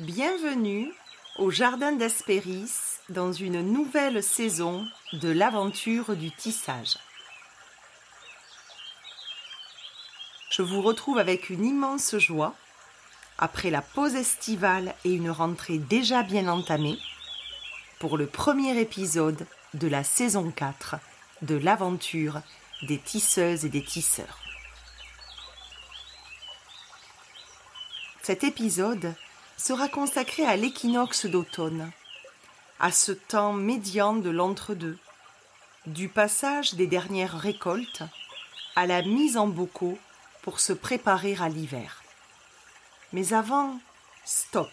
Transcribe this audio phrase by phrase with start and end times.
[0.00, 0.92] Bienvenue
[1.38, 6.98] au Jardin d'Hespéris dans une nouvelle saison de l'aventure du tissage.
[10.50, 12.56] Je vous retrouve avec une immense joie
[13.38, 16.98] après la pause estivale et une rentrée déjà bien entamée
[18.00, 20.96] pour le premier épisode de la saison 4
[21.42, 22.40] de l'aventure
[22.82, 24.40] des tisseuses et des tisseurs.
[28.22, 29.14] Cet épisode
[29.56, 31.90] sera consacré à l'équinoxe d'automne,
[32.80, 34.98] à ce temps médian de l'entre-deux,
[35.86, 38.02] du passage des dernières récoltes
[38.76, 39.98] à la mise en bocaux
[40.42, 42.02] pour se préparer à l'hiver.
[43.12, 43.78] Mais avant,
[44.24, 44.72] stop.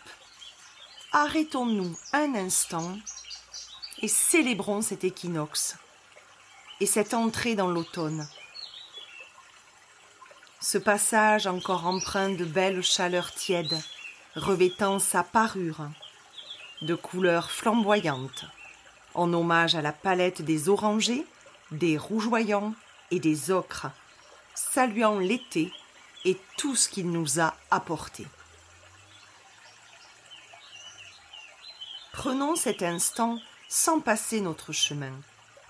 [1.11, 2.97] Arrêtons-nous un instant
[4.01, 5.75] et célébrons cet équinoxe
[6.79, 8.27] et cette entrée dans l'automne
[10.61, 13.81] ce passage encore empreint de belles chaleurs tièdes,
[14.35, 15.89] revêtant sa parure
[16.81, 18.45] de couleurs flamboyantes,
[19.13, 21.25] en hommage à la palette des orangers,
[21.71, 22.73] des rougeoyants
[23.11, 23.87] et des ocres,
[24.55, 25.71] saluant l'été
[26.25, 28.25] et tout ce qu'il nous a apporté.
[32.11, 35.13] Prenons cet instant sans passer notre chemin,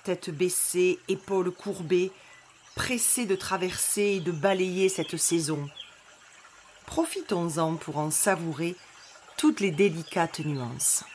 [0.03, 2.11] tête baissée, épaules courbées,
[2.75, 5.69] pressés de traverser et de balayer cette saison.
[6.91, 8.75] Profitons-en pour en savourer
[9.37, 11.05] toutes les délicates nuances.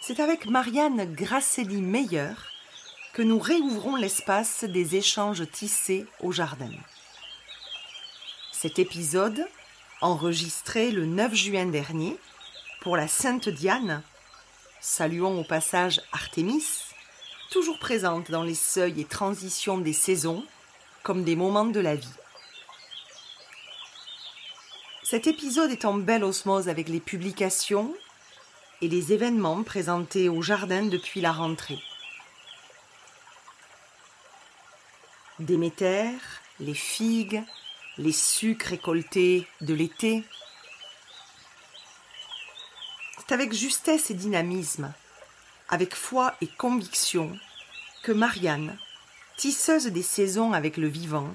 [0.00, 2.32] C'est avec Marianne Grasselli Meyer
[3.12, 6.72] que nous réouvrons l'espace des échanges tissés au jardin.
[8.52, 9.46] Cet épisode,
[10.00, 12.16] enregistré le 9 juin dernier
[12.80, 14.02] pour la Sainte Diane,
[14.80, 16.64] saluons au passage Artémis,
[17.50, 20.46] toujours présente dans les seuils et transitions des saisons,
[21.02, 22.14] comme des moments de la vie.
[25.02, 27.94] Cet épisode est en belle osmose avec les publications
[28.80, 31.82] et les événements présentés au jardin depuis la rentrée.
[35.38, 36.10] Déméter,
[36.60, 37.42] les figues,
[37.98, 40.24] les sucres récoltés de l'été.
[43.18, 44.92] C'est avec justesse et dynamisme
[45.72, 47.34] avec foi et conviction,
[48.02, 48.76] que Marianne,
[49.36, 51.28] tisseuse des saisons avec le vivant,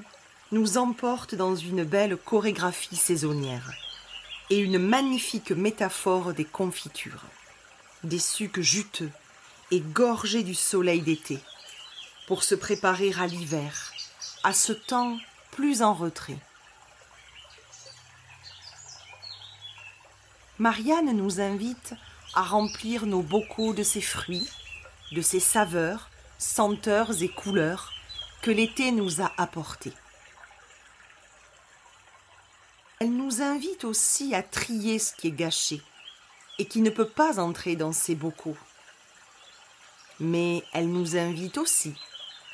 [0.52, 3.72] nous emporte dans une belle chorégraphie saisonnière
[4.50, 7.26] et une magnifique métaphore des confitures,
[8.04, 9.12] des sucs juteux
[9.72, 11.40] et gorgés du soleil d'été,
[12.28, 13.92] pour se préparer à l'hiver,
[14.44, 15.18] à ce temps
[15.52, 16.40] plus en retrait.
[20.60, 21.94] Marianne nous invite
[22.34, 24.48] à remplir nos bocaux de ces fruits,
[25.12, 27.94] de ces saveurs, senteurs et couleurs
[28.42, 29.94] que l'été nous a apportés.
[33.00, 35.82] Elle nous invite aussi à trier ce qui est gâché
[36.60, 38.58] et qui ne peut pas entrer dans ces bocaux.
[40.20, 41.94] Mais elle nous invite aussi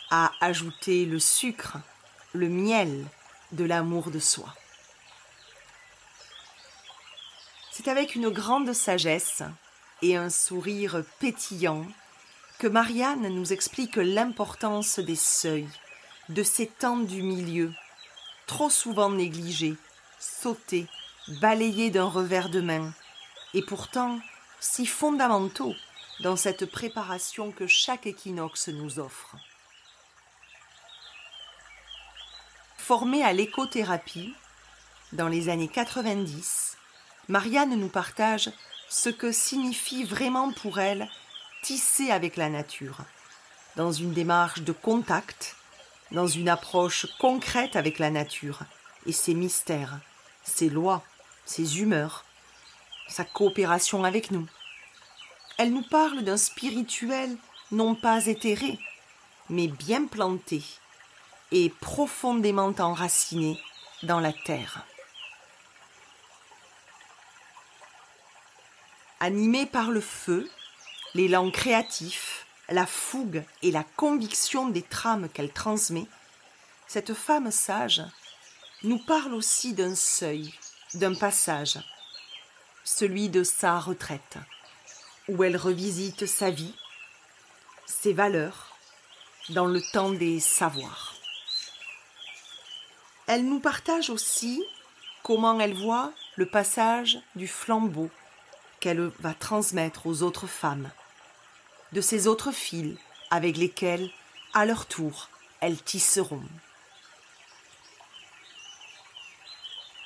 [0.10, 1.78] à ajouter le sucre,
[2.34, 3.06] le miel
[3.54, 4.54] de l'amour de soi.
[7.72, 9.44] C'est avec une grande sagesse
[10.02, 11.86] et un sourire pétillant
[12.68, 15.70] Marianne nous explique l'importance des seuils,
[16.30, 17.74] de ces temps du milieu,
[18.48, 19.76] trop souvent négligés,
[20.20, 20.88] sautés,
[21.42, 22.94] balayés d'un revers de main,
[23.54, 24.20] et pourtant
[24.60, 25.76] si fondamentaux
[26.22, 29.36] dans cette préparation que chaque équinoxe nous offre.
[32.78, 34.34] Formée à l'écothérapie,
[35.12, 36.78] dans les années 90,
[37.30, 38.52] Marianne nous partage
[38.90, 41.10] ce que signifie vraiment pour elle
[41.64, 42.98] tisser avec la nature,
[43.78, 45.56] dans une démarche de contact,
[46.12, 48.60] dans une approche concrète avec la nature
[49.06, 50.00] et ses mystères,
[50.44, 51.02] ses lois,
[51.46, 52.26] ses humeurs,
[53.08, 54.46] sa coopération avec nous.
[55.58, 57.36] Elle nous parle d'un spirituel
[57.72, 58.78] non pas éthéré,
[59.50, 60.64] mais bien planté
[61.52, 63.58] et profondément enraciné
[64.04, 64.86] dans la terre.
[69.22, 70.50] Animée par le feu,
[71.16, 76.08] l'élan créatif, la fougue et la conviction des trames qu'elle transmet,
[76.88, 78.04] cette femme sage
[78.84, 80.54] nous parle aussi d'un seuil,
[80.94, 81.80] d'un passage,
[82.84, 84.38] celui de sa retraite,
[85.28, 86.76] où elle revisite sa vie,
[87.86, 88.76] ses valeurs,
[89.50, 91.16] dans le temps des savoirs.
[93.28, 94.64] Elle nous partage aussi
[95.22, 98.10] comment elle voit le passage du flambeau
[98.80, 100.92] qu'elle va transmettre aux autres femmes,
[101.94, 102.98] de ces autres filles
[103.30, 104.10] avec lesquelles,
[104.54, 105.30] à leur tour,
[105.62, 106.44] elles tisseront.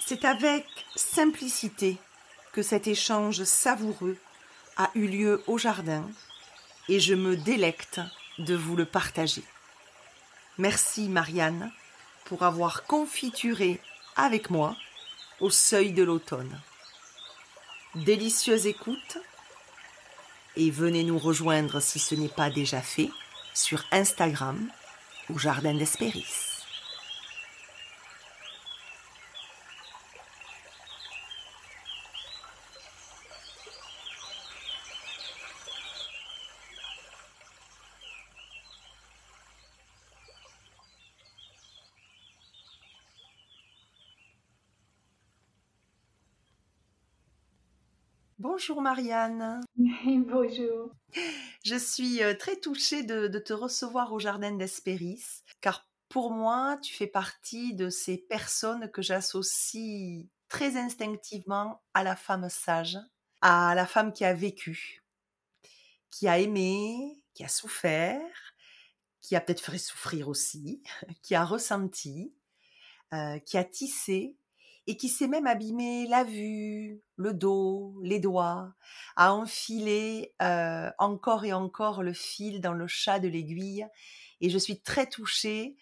[0.06, 1.98] C'est avec simplicité
[2.52, 4.18] que cet échange savoureux
[4.78, 6.08] a eu lieu au jardin
[6.90, 8.00] et je me délecte
[8.38, 9.44] de vous le partager.
[10.58, 11.72] Merci Marianne
[12.26, 13.80] pour avoir confituré
[14.16, 14.76] avec moi
[15.40, 16.60] au seuil de l'automne.
[17.96, 19.18] Délicieuse écoute
[20.58, 23.10] et venez nous rejoindre si ce n'est pas déjà fait
[23.54, 24.60] sur Instagram
[25.34, 26.57] au Jardin d'Espéris.
[48.58, 49.62] Bonjour Marianne.
[49.78, 50.90] Bonjour.
[51.64, 56.92] Je suis euh, très touchée de, te recevoir au Jardin d'Espéris, car pour moi, tu
[56.96, 62.98] fais partie de ces personnes que j'associe très instinctivement à la femme sage,
[63.42, 65.04] à la femme qui a vécu,
[66.10, 68.56] qui a aimé, qui a souffert,
[69.22, 70.82] qui a peut-être fait souffrir aussi,
[71.22, 72.34] qui a ressenti,
[73.14, 74.36] euh, qui a tissé
[74.88, 78.74] et qui s'est même abîmé la vue, le dos, les doigts,
[79.18, 83.86] a enfilé euh, encore et encore le fil dans le chat de l'aiguille.
[84.40, 85.76] Et je suis très touchée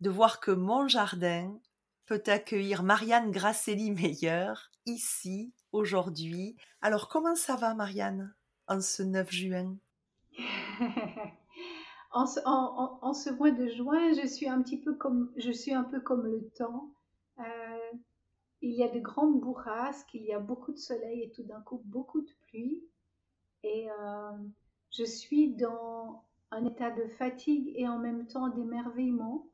[0.00, 1.58] de voir que mon jardin
[2.06, 4.52] peut accueillir Marianne Grasselli-Meyer
[4.84, 6.56] ici, aujourd'hui.
[6.82, 8.34] Alors comment ça va Marianne
[8.68, 9.76] en ce 9 juin?
[12.16, 15.74] En, ce, en, ce, mois de juin, je suis un petit peu comme, je suis
[15.74, 16.92] un peu comme le temps.
[18.66, 21.60] Il y a de grandes bourrasques, il y a beaucoup de soleil et tout d'un
[21.60, 22.82] coup beaucoup de pluie.
[23.62, 24.32] Et euh,
[24.90, 29.46] je suis dans un état de fatigue et en même temps d'émerveillement.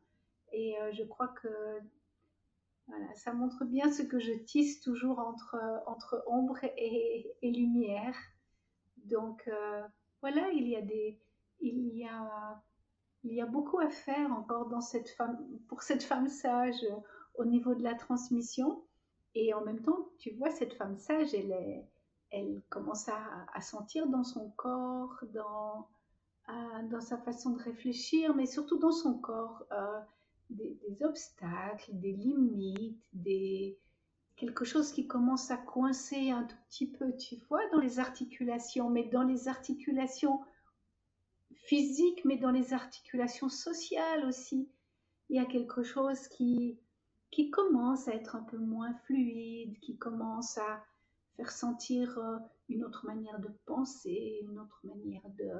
[0.52, 1.48] Et euh, je crois que
[2.86, 5.56] voilà, ça montre bien ce que je tisse toujours entre,
[5.88, 8.14] entre ombre et, lumière.
[9.06, 9.82] Donc euh,
[10.20, 11.18] voilà, il y a des,
[11.58, 12.62] il y a,
[13.24, 14.68] il y a beaucoup à faire encore
[15.66, 16.86] pour cette femme sage
[17.34, 18.84] au niveau de la transmission.
[19.34, 24.50] Et en même temps, tu vois, cette femme sage, elle, commence à, sentir dans son
[24.50, 25.88] corps, dans,
[26.90, 30.00] dans sa façon de réfléchir, mais surtout dans son corps, euh,
[30.50, 32.98] des, obstacles, des limites,
[34.36, 38.88] quelque chose qui commence à coincer un tout petit peu, tu vois, dans les articulations,
[38.88, 40.40] mais dans les articulations
[41.54, 44.68] physiques, mais dans les articulations sociales aussi.
[45.28, 46.78] Il y a quelque chose qui,
[47.30, 50.82] qui commence à être un peu moins fluide, qui commence à
[51.36, 52.36] faire sentir euh,
[52.68, 55.50] une autre manière de penser, une autre manière de,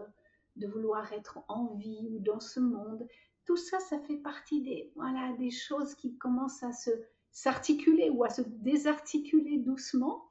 [0.57, 3.07] de vouloir être en vie ou dans ce monde.
[3.45, 6.91] Tout ça, ça fait partie des, voilà, des choses qui commencent à se
[7.33, 10.31] s'articuler ou à se désarticuler doucement.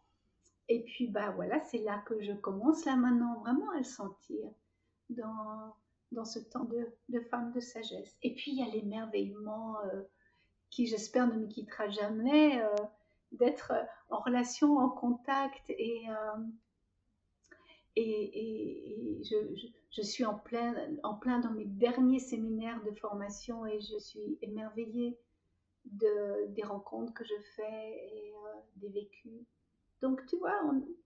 [0.68, 4.52] Et puis, bah voilà, c'est là que je commence là maintenant vraiment à le sentir
[5.10, 5.74] dans,
[6.12, 8.18] dans ce temps de, de femme de sagesse.
[8.22, 9.80] Et puis, il y a l'émerveillement.
[9.86, 10.04] Euh,
[10.70, 12.76] qui j'espère ne me quittera jamais, euh,
[13.32, 13.74] d'être
[14.10, 16.38] en relation, en contact et, euh,
[19.92, 20.74] je, suis en plein,
[21.04, 25.20] en plein dans mes derniers séminaires de formation et je suis émerveillée
[25.86, 29.46] de, des rencontres que je fais et euh, des vécus.
[30.02, 30.62] Donc tu vois,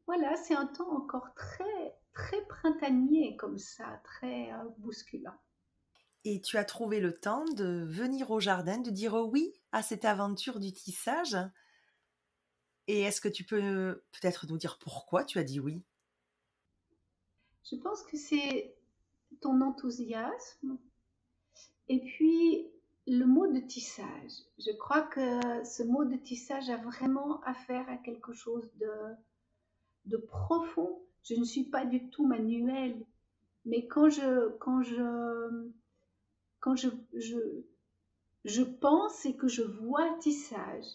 [0.05, 5.33] voilà, c'est un temps encore très, très printanier comme ça, très bousculant
[6.25, 10.05] et tu as trouvé le temps de venir au jardin, de dire oui à cette
[10.05, 11.37] aventure du tissage.
[12.87, 15.81] Et est-ce que tu peux peut-être nous dire pourquoi tu as dit oui?
[17.69, 18.75] Je pense que c'est
[19.41, 20.77] ton enthousiasme
[21.89, 22.67] et puis
[23.07, 24.31] le mot de tissage.
[24.59, 28.91] Je crois que ce mot de tissage a vraiment affaire à quelque chose de,
[30.05, 31.01] de profond.
[31.23, 33.05] Je ne suis pas du tout manuelle,
[33.65, 35.71] mais quand je, quand je
[36.63, 36.87] quand je,
[38.45, 40.85] je, pense et que je vois tissage,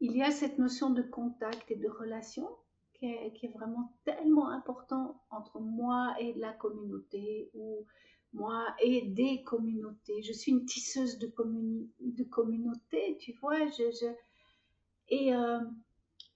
[0.00, 2.48] il y a cette notion de contact et de relation
[2.94, 7.86] qui est, vraiment tellement important entre moi et la communauté ou
[8.32, 10.20] moi et des communautés.
[10.24, 11.32] Je suis une tisseuse de,
[12.00, 13.64] de communauté, tu vois.
[13.68, 14.06] Je,
[15.10, 15.60] et, euh,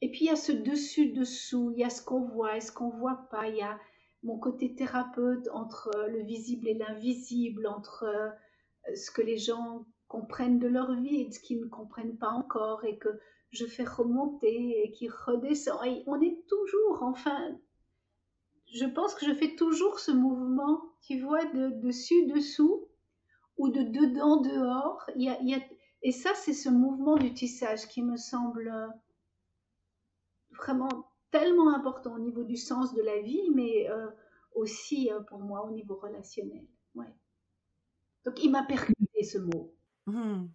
[0.01, 2.71] et puis il y a ce dessus-dessous, il y a ce qu'on voit et ce
[2.71, 3.49] qu'on voit pas,
[4.27, 9.87] mon côté thérapeute entre euh, le visible et l'invisible, entre euh, ce que les gens
[10.09, 13.09] comprennent de leur vie et ce qu'ils ne comprennent pas encore et que
[13.51, 15.79] je fais remonter et qui redescend.
[15.87, 17.57] Et on est toujours, enfin,
[18.75, 22.89] je pense que je fais toujours ce mouvement, tu vois, de dessus, dessous
[23.59, 25.09] ou de dedans, dehors.
[25.15, 25.61] Il y a, il y a,
[26.03, 28.73] Et ça, c'est ce mouvement du tissage qui me semble
[30.51, 34.09] vraiment tellement important au niveau du sens de la vie, mais euh,
[34.55, 36.67] aussi euh, pour moi au niveau relationnel.
[36.95, 37.15] Ouais.
[38.25, 39.75] Donc il m'a percuté ce mot.
[40.07, 40.47] Mmh.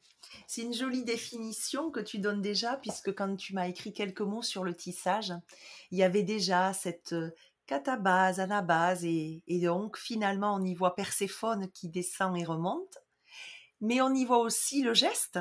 [0.48, 4.42] C'est une jolie définition que tu donnes déjà, puisque quand tu m'as écrit quelques mots
[4.42, 5.34] sur le tissage,
[5.92, 7.32] il y avait déjà cette euh,
[7.66, 12.98] catabase, anabase, et, et donc finalement on y voit Perséphone qui descend et remonte,
[13.82, 15.40] mais on y voit aussi le geste,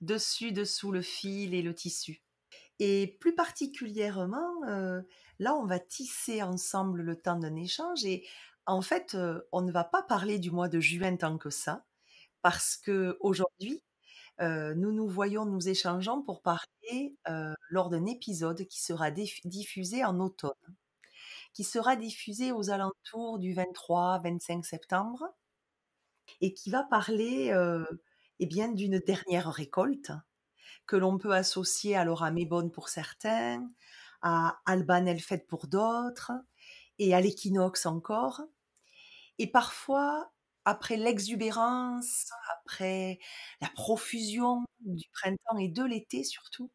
[0.00, 2.22] dessus, dessous le fil et le tissu.
[2.80, 5.02] Et plus particulièrement, euh,
[5.38, 8.06] là, on va tisser ensemble le temps d'un échange.
[8.06, 8.26] Et
[8.66, 11.84] en fait, euh, on ne va pas parler du mois de juin tant que ça,
[12.42, 13.82] parce que aujourd'hui,
[14.40, 17.16] euh, nous nous voyons, nous échangeons pour parler
[17.70, 20.54] lors d'un épisode qui sera diffusé en automne,
[21.52, 25.24] qui sera diffusé aux alentours du 23-25 septembre,
[26.40, 27.52] et qui va parler
[28.40, 30.12] eh bien d'une dernière récolte
[30.90, 33.70] que l'on peut associer à Laura Mébonne pour certains,
[34.22, 36.32] à Alban Elfet pour d'autres,
[36.98, 38.42] et à l'équinoxe encore.
[39.38, 40.32] Et parfois,
[40.64, 43.20] après l'exubérance, après
[43.60, 46.72] la profusion du printemps et de l'été surtout,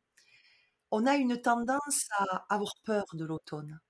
[0.91, 3.81] on a une tendance à avoir peur de l'automne,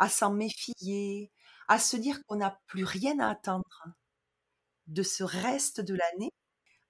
[0.00, 1.30] à s'en méfier,
[1.68, 3.84] à se dire qu'on n'a plus rien à attendre
[4.88, 6.32] de ce reste de l'année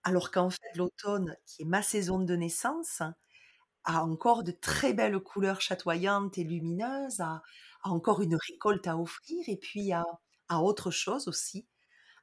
[0.04, 3.02] alors qu'en fait, l'automne, qui est ma saison de naissance,
[3.84, 7.42] a encore de très belles couleurs chatoyantes et lumineuses, a,
[7.82, 10.04] encore une récolte à offrir et puis a,
[10.50, 11.66] autre chose aussi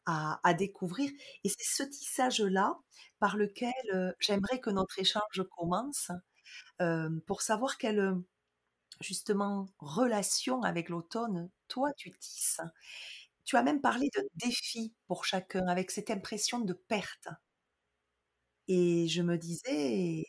[0.05, 1.11] à, découvrir.
[1.43, 2.77] Et c'est ce tissage-là
[3.19, 6.11] par lequel euh, j'aimerais que notre échange commence
[6.81, 8.15] euh, pour savoir quelle
[8.99, 12.61] justement relation avec l'automne toi tu tisses.
[13.45, 17.27] Tu as même parlé de défi pour chacun avec cette impression de perte.
[18.67, 20.25] Et je me disais,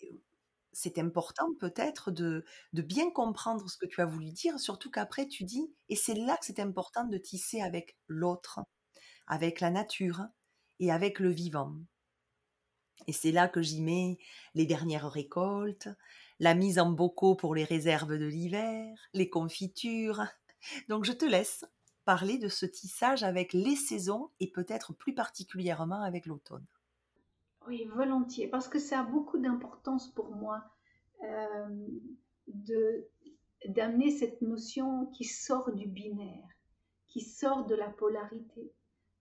[0.73, 5.45] c'est important peut-être de, bien comprendre ce que tu as voulu dire, surtout qu'après tu
[5.45, 8.61] dis, et c'est là que c'est important de tisser avec l'autre,
[9.27, 10.23] avec la nature
[10.81, 11.75] et avec le vivant.
[13.07, 14.19] Et c'est là que j'y mets
[14.55, 15.89] les dernières récoltes,
[16.41, 20.23] la mise en bocaux pour les réserves de l'hiver, les confitures.
[20.89, 21.65] Donc je te laisse
[22.05, 26.67] parler de ce tissage avec les saisons et peut-être plus particulièrement avec l'automne.
[27.69, 30.65] Oui, volontiers, parce que ça a beaucoup d'importance pour moi
[31.23, 31.87] euh,
[33.67, 36.49] d'amener cette notion qui sort du binaire,
[37.07, 38.73] qui sort de la polarité.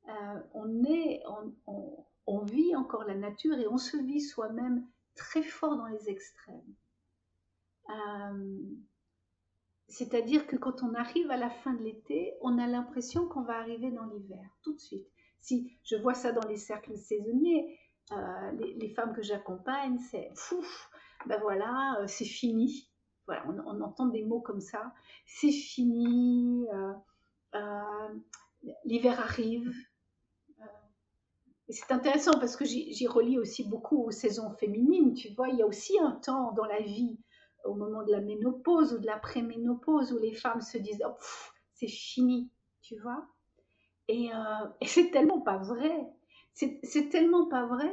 [0.10, 1.22] Euh, on est,
[1.68, 6.76] on, vit encore la nature et on se vit soi-même très fort dans les extrêmes.
[7.90, 8.58] Euh,
[9.88, 13.58] c'est-à-dire que quand on arrive à la fin de l'été, on a l'impression qu'on va
[13.58, 15.06] arriver dans l'hiver tout de suite.
[15.42, 17.78] Si je vois ça dans les cercles saisonniers,
[18.12, 20.90] euh, les, femmes que j'accompagne, c'est fouf,
[21.26, 22.90] ben voilà, euh, c'est fini.
[23.26, 24.94] Voilà, on, entend des mots comme ça.
[25.26, 26.68] C'est fini,
[27.54, 28.10] euh,
[28.84, 29.72] l'hiver arrive.
[31.70, 35.14] Et c'est intéressant parce que j'y relis aussi beaucoup aux saisons féminines.
[35.14, 37.18] Tu vois, il y a aussi un temps dans la vie,
[37.64, 41.16] au moment de la ménopause ou de l'après-ménopause, où les femmes se disent oh,
[41.74, 42.50] c'est fini,
[42.82, 43.26] tu vois.
[44.10, 44.30] Et
[44.86, 46.12] c'est tellement pas vrai.
[46.54, 47.92] C'est tellement pas vrai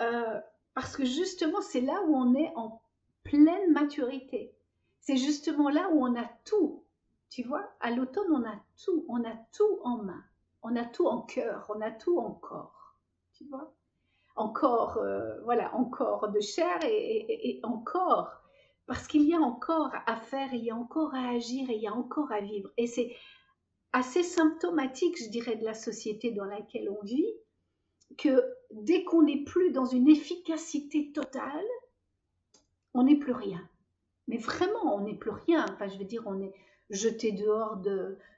[0.00, 0.40] euh,
[0.74, 2.82] parce que justement, c'est là où on est en
[3.22, 4.54] pleine maturité.
[5.00, 6.84] C'est justement là où on a tout.
[7.30, 9.04] Tu vois, à l'automne, on a tout.
[9.08, 10.24] On a tout en main.
[10.62, 11.70] On a tout en cœur.
[11.74, 12.96] On a tout en corps.
[13.34, 13.72] Tu vois?
[14.36, 18.40] Encore, euh, voilà, encore de chair et, encore.
[18.86, 21.82] Parce qu'il y a encore à faire, il y a encore à agir et il
[21.82, 22.70] y a encore à vivre.
[22.76, 23.16] Et c'est
[23.92, 27.32] assez symptomatique, je dirais, de la société dans laquelle on vit,
[28.16, 28.42] que
[28.72, 31.66] dès qu'on n'est plus dans une efficacité totale,
[32.92, 33.60] on n'est plus rien.
[34.28, 35.66] Mais vraiment, on n'est plus rien.
[35.70, 36.54] Enfin, je veux dire, on est
[36.90, 37.82] jeté dehors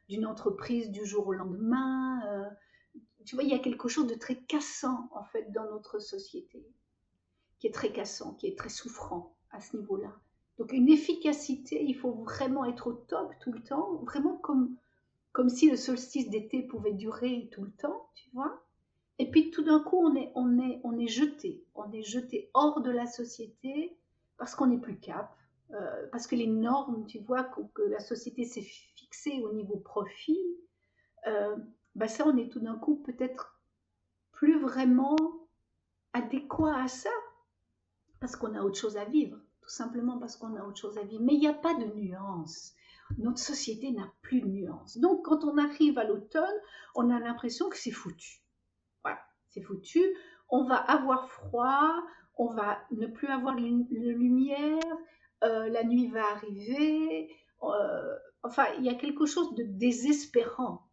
[0.09, 2.23] d'une entreprise du jour au lendemain.
[2.27, 2.49] Euh,
[3.25, 6.67] tu vois, il y a quelque chose de très cassant, en fait, dans notre société,
[7.59, 10.13] qui est très cassant, qui est très souffrant à ce niveau-là.
[10.59, 14.77] Donc, une efficacité, il faut vraiment être au top tout le temps, vraiment comme,
[15.33, 18.66] comme si le solstice d'été pouvait durer tout le temps, tu vois.
[19.19, 23.97] Et puis tout d'un coup, on est, jeté, on est jeté hors de la société
[24.37, 25.35] parce qu'on n'est plus cap,
[25.73, 30.39] euh, parce que les normes, tu vois, que, la société s'est fixée au niveau profit,
[31.27, 31.57] euh,
[31.95, 33.59] bah ça, on est tout d'un coup peut-être
[34.33, 35.17] plus vraiment
[36.13, 37.11] adéquat à ça,
[38.21, 41.03] parce qu'on a autre chose à vivre, tout simplement parce qu'on a autre chose à
[41.03, 41.23] vivre.
[41.23, 42.75] Mais il n'y a pas de nuance.
[43.17, 44.99] Notre société n'a plus de nuance.
[44.99, 46.45] Donc, quand on arrive à l'automne,
[46.95, 48.46] on a l'impression que c'est foutu
[49.57, 50.05] c'est foutu.
[50.51, 51.95] on va avoir froid,
[52.37, 54.83] on va ne plus avoir de lumière,
[55.45, 57.35] euh, la nuit va arriver.
[57.63, 60.87] Euh, enfin, il y a quelque chose de désespérant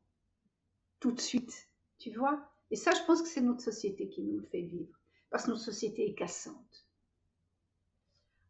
[0.99, 1.67] tout de suite,
[1.99, 2.49] tu vois.
[2.71, 4.97] Et ça, je pense que c'est notre société qui nous le fait vivre,
[5.29, 6.87] parce que notre société est cassante.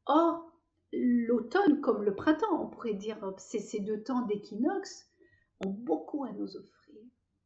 [0.06, 0.52] Or,
[0.92, 5.10] l'automne comme le printemps, on pourrait dire, ces deux temps d'équinoxe
[5.66, 6.83] ont beaucoup à nous offrir,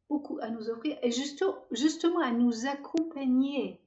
[0.10, 3.82] beaucoup à nous offrir, et justement à nous accompagner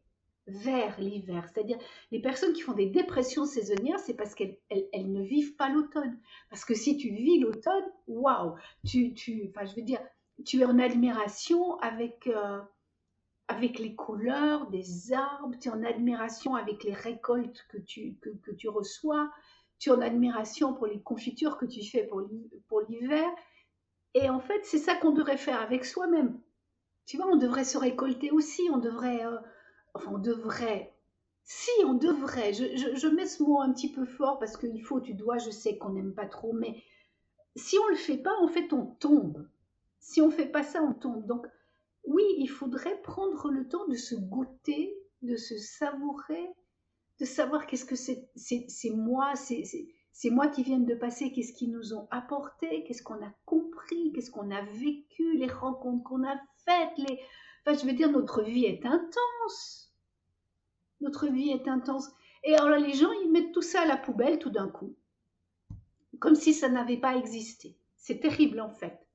[0.47, 1.47] vers l'hiver.
[1.53, 1.79] C'est-à-dire,
[2.11, 6.19] les personnes qui font des dépressions saisonnières, c'est parce qu'elles elles, ne vivent pas l'automne.
[6.49, 8.55] Parce que si tu vis l'automne, waouh,
[8.87, 10.00] tu, tu, enfin, je veux dire,
[10.45, 12.61] tu es en admiration avec, euh,
[13.49, 18.50] avec les couleurs des arbres, tu es en admiration avec les récoltes que tu, que
[18.53, 19.31] tu reçois,
[19.79, 23.29] tu es en admiration pour les confitures que tu fais pour l'hiver.
[24.14, 26.40] Et en fait, c'est ça qu'on devrait faire avec soi-même.
[27.07, 29.25] Tu vois, on devrait se récolter aussi, on devrait...
[29.25, 29.38] Euh,
[29.95, 30.93] enfin on devrait,
[31.45, 35.14] si on devrait, je, mets ce mot un petit peu fort parce qu'il faut, tu
[35.14, 36.83] dois, je sais qu'on n'aime pas trop, mais
[37.57, 39.49] si on ne le fait pas, en fait, on tombe.
[39.99, 41.26] Si on ne fait pas ça, on tombe.
[41.26, 41.47] Donc,
[42.05, 46.49] oui, il faudrait prendre le temps de se goûter, de se savourer,
[47.19, 49.64] de savoir qu'est-ce que c'est, c'est, moi, c'est,
[50.12, 54.12] c'est moi qui viennent de passer, qu'est-ce qu'ils nous ont apporté, qu'est-ce qu'on a compris,
[54.12, 57.21] qu'est-ce qu'on a vécu, les rencontres qu'on a faites, les,
[57.67, 59.93] Enfin, je veux dire, notre vie est intense.
[61.00, 62.11] Notre vie est intense.
[62.45, 64.97] Et alors les gens, ils mettent tout ça à la poubelle tout d'un coup,
[66.19, 67.76] comme si ça n'avait pas existé.
[67.97, 69.07] C'est terrible en fait.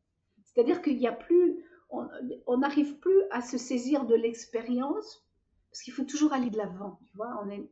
[0.43, 5.25] C'est-à-dire qu'il n'y a plus, on n'arrive plus à se saisir de l'expérience,
[5.71, 6.99] parce qu'il faut toujours aller de l'avant.
[7.09, 7.67] Tu vois, on est,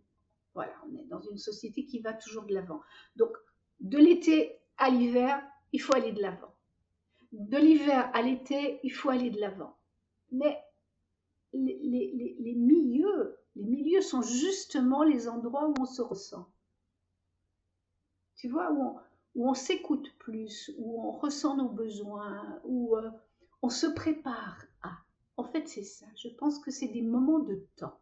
[0.54, 2.82] voilà, on est dans une société qui va toujours de l'avant.
[3.16, 3.32] Donc,
[3.80, 5.42] de l'été à l'hiver,
[5.72, 6.54] il faut aller de l'avant.
[7.32, 9.76] De l'hiver à l'été, il faut aller de l'avant.
[10.32, 10.64] Mais
[11.54, 16.48] les, milieux, les milieux sont justement les endroits où on se ressent.
[18.36, 19.00] Tu vois, où
[19.36, 23.10] on, s'écoute plus, où on ressent nos besoins, où euh,
[23.62, 24.92] on se prépare à.
[25.38, 26.06] En fait, c'est ça.
[26.16, 28.00] Je pense que c'est des moments de temps.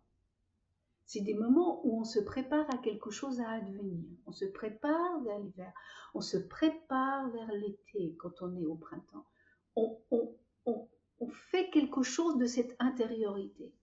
[1.12, 4.02] C'est des moments où on se prépare à quelque chose à advenir.
[4.28, 5.74] On se prépare vers l'hiver.
[6.13, 9.26] On se prépare vers l'été quand on est au printemps.
[9.76, 9.97] On,
[11.28, 13.74] fait quelque chose de cette intériorité.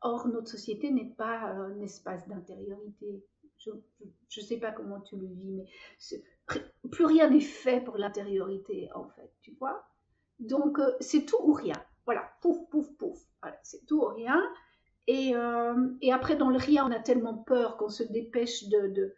[0.00, 3.22] Or, notre société n'est pas un espace d'intériorité.
[3.58, 5.66] Je ne sais pas comment tu le vis, mais
[6.90, 9.86] plus rien n'est fait pour l'intériorité, en fait, tu vois.
[10.38, 11.76] Donc, euh, c'est tout ou rien.
[12.06, 13.18] Voilà, pouf, pouf, pouf.
[13.62, 14.42] c'est tout ou rien.
[15.08, 19.14] Euh, et, après, dans le rien, on a tellement peur qu'on se dépêche de,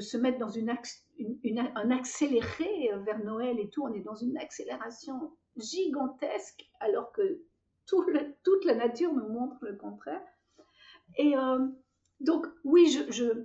[0.00, 3.84] se mettre dans un accéléré vers Noël et tout.
[3.84, 7.42] On est dans une accélération gigantesque, alors que
[7.86, 10.22] toute la nature nous montre le contraire.
[11.16, 11.66] Et euh,
[12.20, 13.44] donc, oui, je,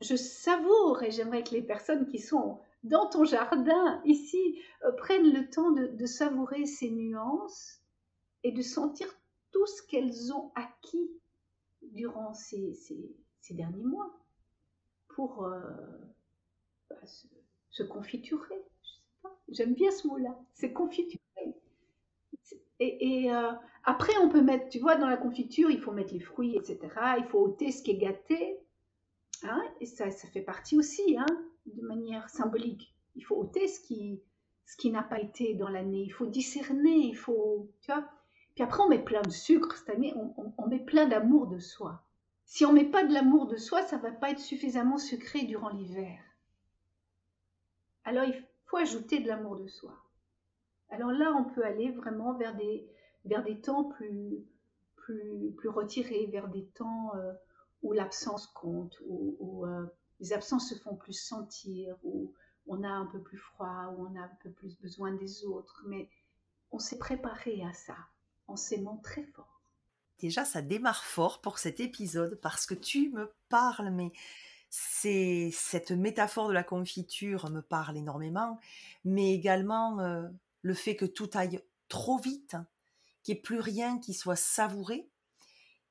[0.00, 5.32] je, savoure et j'aimerais que les personnes qui sont dans ton jardin ici euh, prennent
[5.32, 7.80] le temps de, savourer ces nuances
[8.44, 9.08] et de sentir
[9.52, 11.10] tout ce qu'elles ont acquis
[11.92, 14.10] durant ces, ces, derniers mois
[15.08, 15.60] pour euh,
[16.90, 16.96] bah,
[17.70, 18.62] se, confiturer.
[19.48, 21.18] J'aime bien ce mot-là, c'est confiturer.
[22.80, 23.52] Et, euh,
[23.84, 26.78] après, on peut mettre, tu vois, dans la confiture, il faut mettre les fruits, etc.
[27.18, 28.60] Il faut ôter ce qui est gâté.
[29.42, 31.26] Hein, et ça, ça fait partie aussi, hein,
[31.66, 32.94] de manière symbolique.
[33.16, 34.20] Il faut ôter ce qui,
[34.66, 36.02] ce qui n'a pas été dans l'année.
[36.02, 38.04] Il faut discerner, il faut, tu vois.
[38.58, 42.02] Puis après, on met plein de sucre année, on, met plein d'amour de soi.
[42.44, 45.68] Si on met pas de l'amour de soi, ça va pas être suffisamment sucré durant
[45.68, 46.18] l'hiver.
[48.02, 49.96] Alors, il faut ajouter de l'amour de soi.
[50.90, 52.90] Alors là, on peut aller vraiment vers des,
[53.26, 54.44] vers des temps plus,
[54.96, 57.32] plus, plus retirés, vers des temps euh,
[57.84, 59.86] où l'absence compte, où, euh,
[60.18, 62.34] les absences se font plus sentir, où
[62.66, 65.84] on a un peu plus froid, où on a un peu plus besoin des autres.
[65.86, 66.10] Mais
[66.72, 67.94] on s'est préparé à ça
[68.48, 69.62] en s'aimant très fort.
[70.18, 74.10] Déjà, ça démarre fort pour cet épisode parce que tu me parles, mais
[74.68, 78.58] c'est cette métaphore de la confiture me parle énormément,
[79.04, 80.26] mais également euh,
[80.62, 82.56] le fait que tout aille trop vite,
[83.22, 85.08] qu'il n'y ait plus rien qui soit savouré.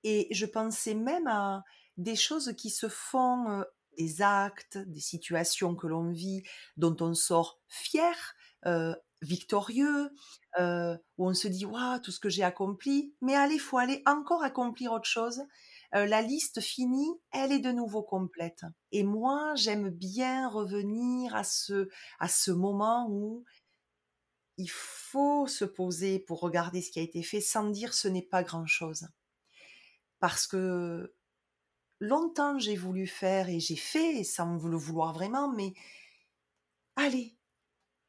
[0.03, 1.63] Et je pensais même à
[1.97, 3.63] des choses qui se font, euh,
[3.97, 6.43] des actes, des situations que l'on vit,
[6.75, 10.12] dont on sort fier, euh, victorieux,
[10.60, 14.03] euh, où on se dit waouh tout ce que j'ai accompli, mais allez, faut aller
[14.06, 15.41] encore accomplir autre chose.
[15.93, 18.63] la liste finie, elle est de nouveau complète.
[18.91, 23.45] Et moi, j'aime bien revenir à ce à ce moment où
[24.58, 28.21] il faut se poser pour regarder ce qui a été fait sans dire ce n'est
[28.21, 29.08] pas grand-chose.
[30.19, 31.13] parce que
[31.99, 35.73] longtemps j'ai voulu faire et j'ai fait sans le vouloir vraiment, mais
[36.95, 37.37] allez,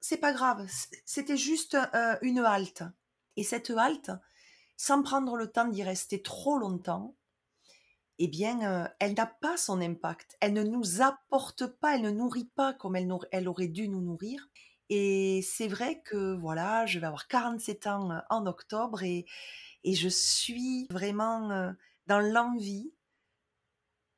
[0.00, 0.66] c'est pas grave,
[1.04, 1.76] c'était juste
[2.22, 2.82] une halte.
[3.37, 4.11] Et cette halte,
[4.76, 7.16] sans prendre le temps d'y rester trop longtemps,
[8.18, 10.37] eh bien, elle n'a pas son impact.
[10.40, 14.48] Elle ne nous apporte pas, elle ne nourrit pas comme elle, aurait dû nous nourrir.
[14.88, 19.26] Et c'est vrai que voilà, je vais avoir 47 ans en octobre et
[19.84, 21.72] je suis vraiment
[22.06, 22.92] dans l'envie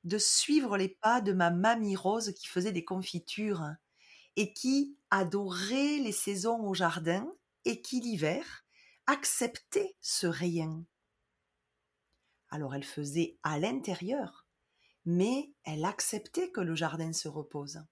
[0.04, 3.74] de suivre les pas de ma mamie Rose qui faisait des confitures
[4.40, 7.31] et qui adorait les saisons au jardin
[7.66, 8.64] et qui l'hiver
[9.07, 10.83] acceptait ce rien.
[12.48, 14.46] Alors elle faisait à l'intérieur,
[15.05, 17.83] mais elle acceptait que le jardin se repose.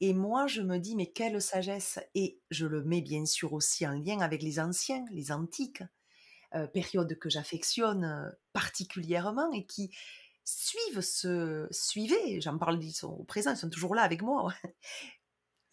[0.00, 3.86] Et moi, je me dis, mais quelle sagesse Et je le mets bien sûr aussi
[3.86, 5.82] en lien avec les anciens, les antiques,
[6.54, 9.94] euh, période que j'affectionne euh, particulièrement et qui
[10.44, 14.50] suivent ce suivaient, j'en parle, ils sont au présent, ils sont toujours là avec moi.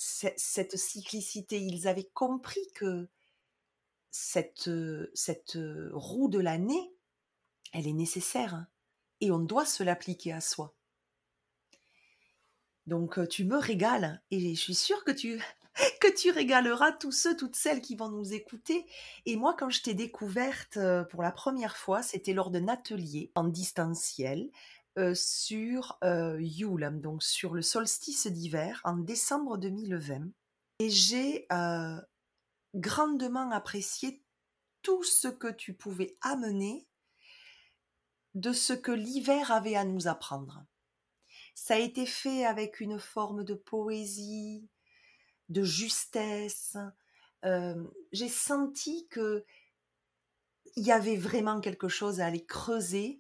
[0.02, 3.10] Cette cyclicité, ils avaient compris que
[4.12, 4.70] cette,
[5.14, 5.58] cette
[5.92, 6.94] roue de l'année,
[7.74, 8.68] elle est nécessaire hein,
[9.20, 10.74] et on doit se l'appliquer à soi.
[12.88, 15.40] Donc tu me régales et je suis sûre que tu
[16.02, 18.86] que tu régaleras tous ceux, toutes celles qui vont nous écouter.
[19.26, 23.32] Et moi, quand je t'ai découverte euh, pour la première fois, c'était lors d'un atelier
[23.36, 24.50] en distanciel
[25.00, 30.28] euh, sur euh, Yule, donc sur le solstice d'hiver en décembre 2020.
[30.80, 31.48] Et j'ai
[32.76, 34.22] grandement apprécié
[34.82, 36.86] tout ce que tu pouvais amener
[38.36, 40.66] de ce que l'hiver avait à nous apprendre.
[41.56, 44.70] Ça a été fait avec une forme de poésie,
[45.48, 46.78] de justesse.
[48.12, 49.46] j'ai senti que
[50.76, 53.20] il y avait vraiment quelque chose à aller creuser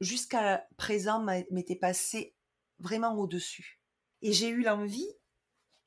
[0.00, 2.34] jusqu'à présent, m'était passé
[2.78, 3.80] vraiment au-dessus.
[4.22, 5.08] Et j'ai eu l'envie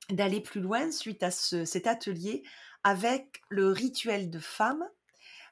[0.09, 2.43] d'aller plus loin suite à cet atelier
[2.83, 4.83] avec le rituel de femme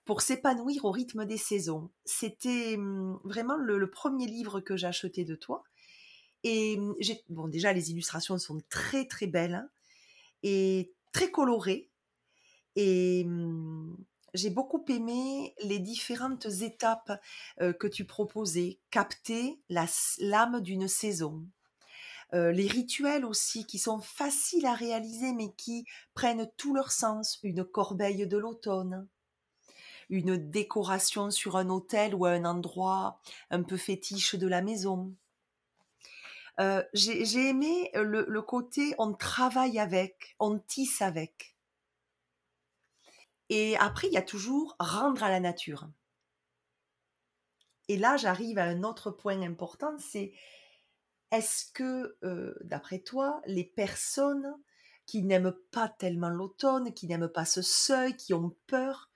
[0.05, 1.91] pour s'épanouir au rythme des saisons.
[2.05, 5.63] C'était mmh, vraiment le, premier livre que j'ai acheté de toi.
[6.43, 6.95] Et mmh,
[7.29, 9.55] bon, déjà, les illustrations sont très très belles.
[9.55, 9.69] Hein
[10.43, 11.89] et très coloré.
[12.75, 13.97] Et mmh,
[14.37, 17.11] j'ai beaucoup aimé les différentes étapes
[17.59, 21.43] que tu proposais, capter l'âme d'une saison.
[22.33, 27.39] les rituels aussi qui sont faciles à réaliser mais qui prennent tout leur sens.
[27.43, 29.07] Une corbeille de l'automne,
[30.09, 33.19] une décoration sur un hôtel ou un endroit
[33.49, 35.13] un peu fétiche de la maison,
[36.59, 41.55] euh, j'ai aimé le, côté on travaille avec, on tisse avec.
[43.49, 45.87] Et après, il y a toujours rendre à la nature.
[47.87, 50.33] Et là, j'arrive à un autre point important, c'est
[51.31, 54.55] est-ce que, euh, d'après toi, les personnes
[55.05, 59.09] qui n'aiment pas tellement l'automne, qui n'aiment pas ce seuil, qui ont peur,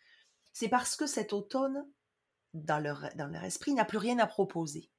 [0.54, 1.86] c'est parce que cet automne,
[2.54, 4.89] dans leur, dans leur esprit, n'a plus rien à proposer?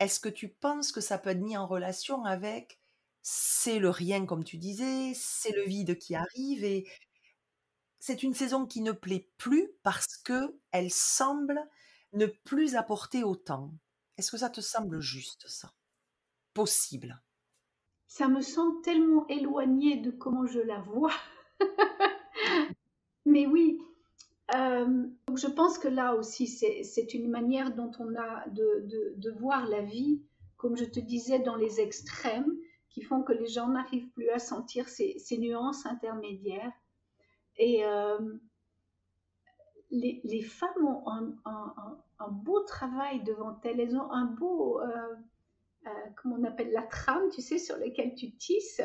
[0.00, 2.78] Est-ce que tu penses que ça peut être mis en relation avec
[3.22, 6.88] c'est le rien comme tu disais, c'est le vide qui arrive et
[8.02, 11.56] c'est une saison qui ne plaît plus parce que elle semble
[12.12, 13.72] ne plus apporter autant.
[14.18, 15.72] Est-ce que ça te semble juste ça?
[16.52, 17.22] Possible
[18.08, 21.12] Ça me semble tellement éloigné de comment je la vois.
[23.24, 23.78] Mais oui,
[24.56, 29.80] euh, je pense que là aussi, c'est une manière dont on a de, voir la
[29.80, 30.20] vie,
[30.56, 32.52] comme je te disais, dans les extrêmes,
[32.90, 36.72] qui font que les gens n'arrivent plus à sentir ces, nuances intermédiaires.
[37.58, 38.18] Et euh,
[39.90, 41.04] les, femmes ont
[41.44, 45.14] un, beau travail devant elles, elles ont un beau, euh,
[46.16, 48.80] comment on appelle la trame, tu sais, sur lequel tu tisses,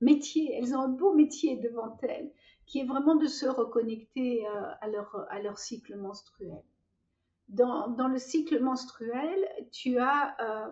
[0.00, 2.32] métier, elles ont un beau métier devant elles
[2.70, 6.62] qui est vraiment de se reconnecter euh, à leur, à leur cycle menstruel.
[7.48, 10.70] Dans, dans, le cycle menstruel, tu as, euh,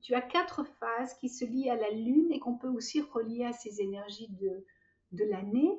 [0.00, 3.44] tu as quatre phases qui se lient à la lune et qu'on peut aussi relier
[3.46, 4.64] à ces énergies de,
[5.10, 5.76] de l'année.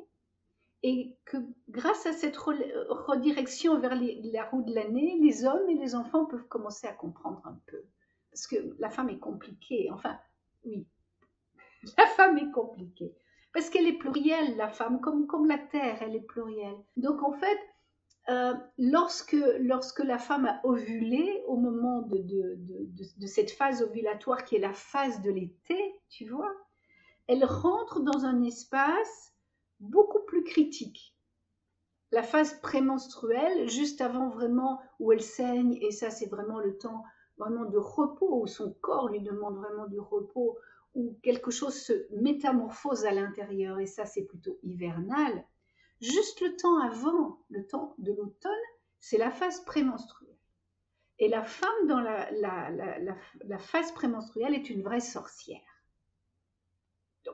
[0.83, 1.37] Et que
[1.69, 6.47] grâce à cette redirection vers la roue de l'année, les hommes et les enfants peuvent
[6.47, 7.83] commencer à comprendre un peu.
[8.31, 9.89] Parce que la femme est compliquée.
[9.91, 10.17] Enfin,
[10.65, 10.87] oui,
[11.97, 13.13] la femme est compliquée.
[13.53, 16.77] Parce qu'elle est plurielle, la femme, comme, comme la terre, elle est plurielle.
[16.95, 17.59] Donc en fait,
[18.29, 24.45] euh, lorsque, lorsque la femme a ovulé, au moment de, de, de, cette phase ovulatoire
[24.45, 26.53] qui est la phase de l'été, tu vois,
[27.27, 29.33] elle rentre dans un espace
[29.79, 31.15] beaucoup critique.
[32.11, 37.03] la phase prémenstruelle, juste avant vraiment où elle saigne, et ça c'est vraiment le temps
[37.37, 40.57] vraiment de repos, où son corps lui demande vraiment du repos,
[40.93, 45.45] où quelque chose se métamorphose à l'intérieur, et ça c'est plutôt hivernal.
[46.01, 48.51] Juste le temps avant, le temps de l'automne,
[48.99, 50.35] c'est la phase prémenstruelle.
[51.19, 55.61] Et la femme dans la, la phase prémenstruelle est une vraie sorcière.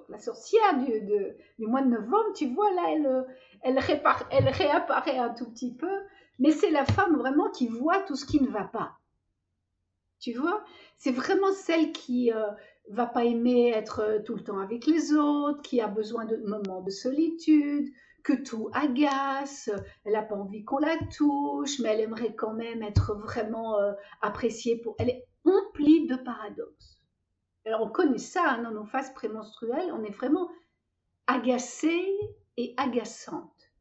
[0.09, 3.29] La sorcière du, mois de novembre, tu vois, là,
[3.61, 5.99] elle réapparaît un tout petit peu,
[6.39, 8.97] mais c'est la femme vraiment qui voit tout ce qui ne va pas.
[10.19, 10.63] Tu vois,
[10.97, 12.49] c'est vraiment celle qui euh,
[12.89, 16.37] va pas aimer être euh, tout le temps avec les autres, qui a besoin de
[16.37, 17.87] moments de solitude,
[18.23, 19.69] que tout agace,
[20.03, 23.93] elle n'a pas envie qu'on la touche, mais elle aimerait quand même être vraiment euh,
[24.21, 24.95] appréciée pour.
[24.99, 26.96] Elle est emplie de paradoxes.
[27.67, 30.49] Alors on connaît ça hein, dans nos phases prémenstruelles, on est vraiment
[31.27, 32.17] agacée
[32.55, 33.73] et agaçante.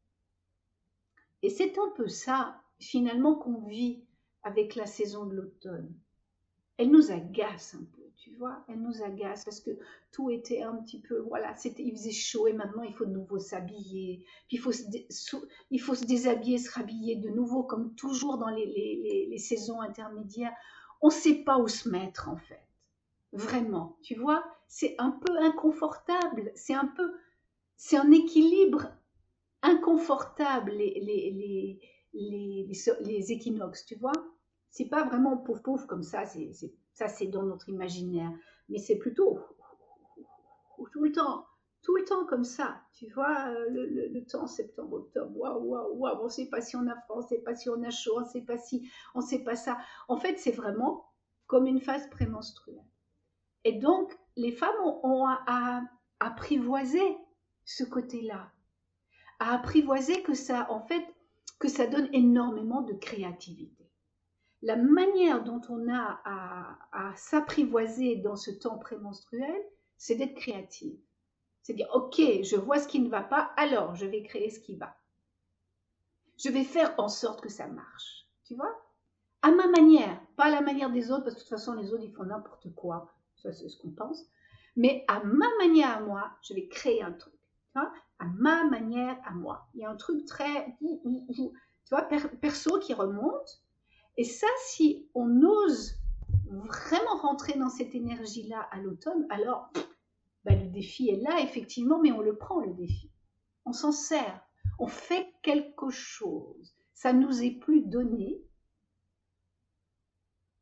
[1.41, 4.03] Et c'est un peu ça, finalement, qu'on vit
[4.43, 5.89] avec la saison de l'automne.
[6.75, 9.71] Elle nous agace un peu, tu vois, elle nous agace parce que
[10.11, 13.11] tout était un petit peu, voilà, c'était, il faisait chaud et maintenant il faut de
[13.11, 14.83] nouveau s'habiller, puis il faut, se,
[15.71, 20.53] il faut se déshabiller, se rhabiller de nouveau, comme toujours dans les, les saisons intermédiaires.
[20.99, 22.66] On ne sait pas où se mettre en fait
[23.37, 23.97] vraiment.
[24.01, 27.13] Tu vois, c'est un peu inconfortable, c'est un peu,
[27.75, 28.87] c'est un équilibre
[29.61, 31.79] inconfortable les, les,
[32.13, 34.13] les, équinoxes, tu vois.
[34.69, 36.51] C'est pas vraiment pouf pouf comme ça, c'est,
[36.93, 38.31] ça c'est dans notre imaginaire,
[38.69, 39.39] mais c'est plutôt
[40.91, 41.45] tout le temps,
[41.81, 46.29] tout le temps comme ça, tu vois, le, temps septembre, octobre, waouh, waouh, waouh, on
[46.29, 48.41] sait pas si on a froid, on sait pas si on a chaud, on sait
[48.41, 49.77] pas si, on sait pas ça.
[50.07, 51.05] En fait, c'est vraiment
[51.47, 52.83] comme une phase prémenstruelle.
[53.67, 55.81] Et donc, les femmes ont, à,
[56.21, 57.17] apprivoiser
[57.65, 58.49] ce côté-là,
[59.39, 61.05] à apprivoiser que ça, en fait,
[61.59, 63.91] que ça donne énormément de créativité.
[64.61, 69.61] La manière dont on a à, à s'apprivoiser dans ce temps prémenstruel,
[69.97, 70.97] c'est d'être créative.
[71.61, 74.61] C'est dire, ok, je vois ce qui ne va pas, alors je vais créer ce
[74.61, 74.95] qui va.
[76.37, 78.29] Je vais faire en sorte que ça marche.
[78.45, 78.81] Tu vois?
[79.41, 81.91] À ma manière, pas à la manière des autres, parce que de toute façon, les
[81.93, 84.25] autres, ils font n'importe quoi ça c'est ce qu'on pense,
[84.75, 87.33] mais à ma manière à moi, je vais créer un truc.
[88.19, 89.67] À ma manière à moi.
[89.75, 92.01] Il y a un truc très, tu vois,
[92.41, 93.61] perso qui remonte.
[94.17, 95.95] Et ça, si on ose
[96.47, 99.71] vraiment rentrer dans cette énergie-là à l'automne, alors
[100.43, 103.11] bah, le défi est là, effectivement, mais on le prend, le défi.
[103.65, 104.41] On s'en sert.
[104.79, 106.75] On fait quelque chose.
[106.93, 108.41] Ça nous est plus donné.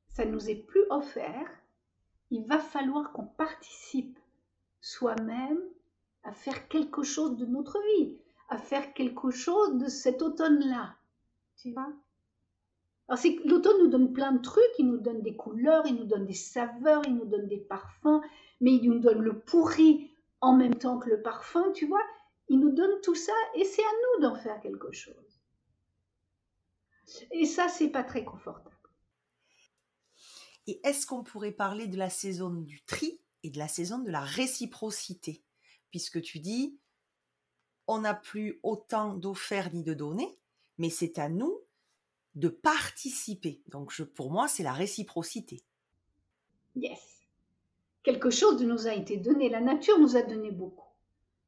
[0.10, 1.50] Ça nous est plus offert
[2.32, 4.20] il va falloir qu'on participe
[4.82, 5.60] soi-même
[6.24, 8.18] à faire quelque chose de notre vie,
[8.50, 10.96] à faire quelque chose de cet automne-là.
[11.58, 11.92] Tu vois?
[13.08, 16.06] Alors c'est l'automne nous donne plein de trucs, il nous donne des couleurs, il nous
[16.06, 18.22] donne des saveurs, il nous donne des parfums,
[18.62, 20.12] mais il nous donne le pourri
[20.42, 22.04] en même temps que le parfum, tu vois?
[22.50, 25.14] Il nous donne tout ça et c'est à nous d'en faire quelque chose.
[27.32, 28.75] Et ça, c'est pas très confortable.
[30.68, 34.12] Et est-ce qu'on pourrait parler de la saison du tri et de la saison de
[34.12, 35.44] la réciprocité?
[35.92, 36.78] Puisque tu dis,
[37.88, 40.38] on n'a plus autant d'offerts ni de données,
[40.78, 41.60] mais c'est à nous
[42.34, 43.62] de participer.
[43.70, 45.64] Donc pour moi, c'est la réciprocité.
[46.76, 47.00] Yes.
[48.04, 49.50] Quelque chose nous a été donné.
[49.50, 50.90] La nature nous a donné beaucoup.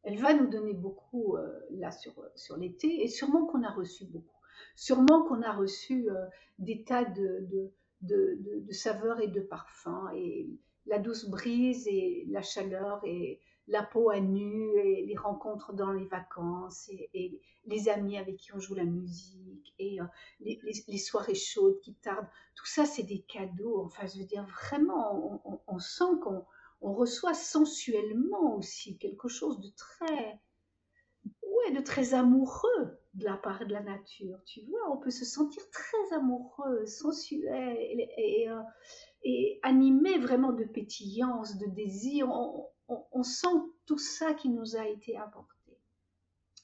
[0.03, 4.05] Elle va nous donner beaucoup euh, là sur, sur l'été et sûrement qu'on a reçu
[4.05, 4.39] beaucoup.
[4.75, 6.25] Sûrement qu'on a reçu euh,
[6.59, 7.71] des tas de,
[8.71, 10.49] saveurs et de parfums, et
[10.85, 15.91] la douce brise et la chaleur et la peau à nu et les rencontres dans
[15.91, 20.05] les vacances et, les amis avec qui on joue la musique et euh,
[20.39, 22.29] les, soirées chaudes qui tardent.
[22.55, 23.83] Tout ça, c'est des cadeaux.
[23.83, 26.45] Enfin, je veux dire, vraiment, on, sent qu'on
[26.79, 30.39] on reçoit sensuellement aussi quelque chose de très,
[31.25, 34.39] ouais, de très amoureux de la part de la nature.
[34.45, 41.57] Tu vois, on peut se sentir très amoureux, sensuel et, euh, animé vraiment de pétillance,
[41.57, 42.29] de désir.
[42.29, 45.77] On, sent tout ça qui nous a été apporté.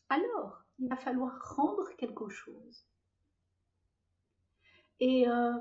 [0.10, 2.86] Alors, il va falloir rendre quelque chose.
[5.00, 5.58] Et euh,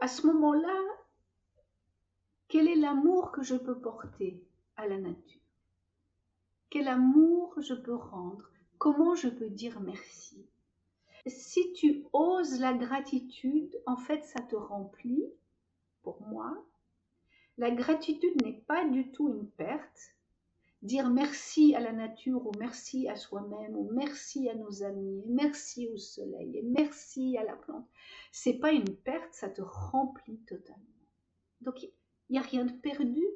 [0.00, 0.82] à ce moment-là,
[2.48, 4.42] quel est l'amour que je peux porter
[4.76, 5.42] à la nature?
[6.70, 10.46] Quel amour je peux rendre comment je peux dire merci?
[11.26, 15.24] Si tu oses la gratitude, en fait, ça te remplit,
[16.02, 16.64] pour moi.
[17.58, 20.14] La gratitude n'est pas du tout une perte,
[20.82, 25.88] dire merci à la nature ou merci à soi-même ou merci à nos amis, merci
[25.88, 27.88] au soleil et merci à la plante,
[28.30, 30.84] c'est pas une perte, ça te remplit totalement.
[31.60, 31.90] Donc il
[32.30, 33.26] n'y a rien de perdu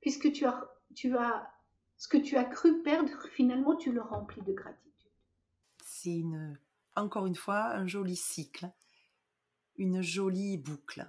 [0.00, 1.52] puisque tu as, tu as
[2.00, 5.10] ce que tu as cru perdre, finalement tu le remplis de gratitude.
[5.84, 6.24] C'est
[6.96, 8.68] encore une fois un joli cycle,
[9.76, 11.08] une jolie boucle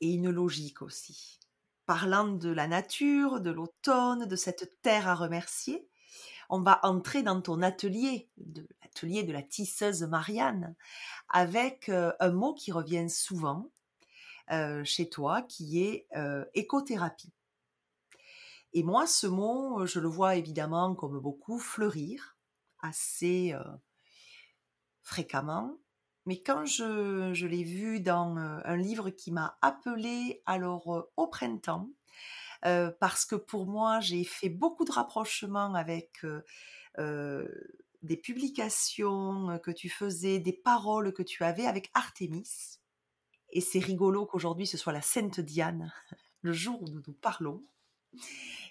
[0.00, 1.38] et une logique aussi
[1.86, 5.86] parlant de la nature, de l'automne, de cette terre à remercier,
[6.48, 10.74] on va entrer dans ton atelier, de l'atelier de la tisseuse Marianne,
[11.28, 13.70] avec euh, un mot qui revient souvent
[14.50, 17.32] euh, chez toi, qui est euh, écothérapie.
[18.74, 22.36] Et moi, ce mot, je le vois évidemment comme beaucoup fleurir
[22.80, 23.54] assez
[25.02, 25.76] fréquemment.
[26.24, 31.90] Mais quand je, l'ai vu dans un livre qui m'a appelé alors au printemps,
[32.62, 36.24] parce que pour moi, j'ai fait beaucoup de rapprochements avec
[38.02, 42.78] des publications que tu faisais, des paroles que tu avais avec Artémis.
[43.50, 45.92] Et c'est rigolo qu'aujourd'hui ce soit la Sainte Diane,
[46.42, 47.62] le jour où nous nous parlons.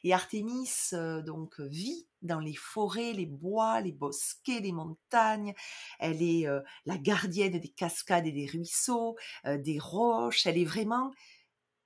[0.04, 5.54] Et Artémis euh, donc vit dans les forêts, les bois, les bosquets, les montagnes.
[6.00, 10.46] Elle est euh, la gardienne des cascades et des ruisseaux, euh, des roches.
[10.48, 11.12] Elle est vraiment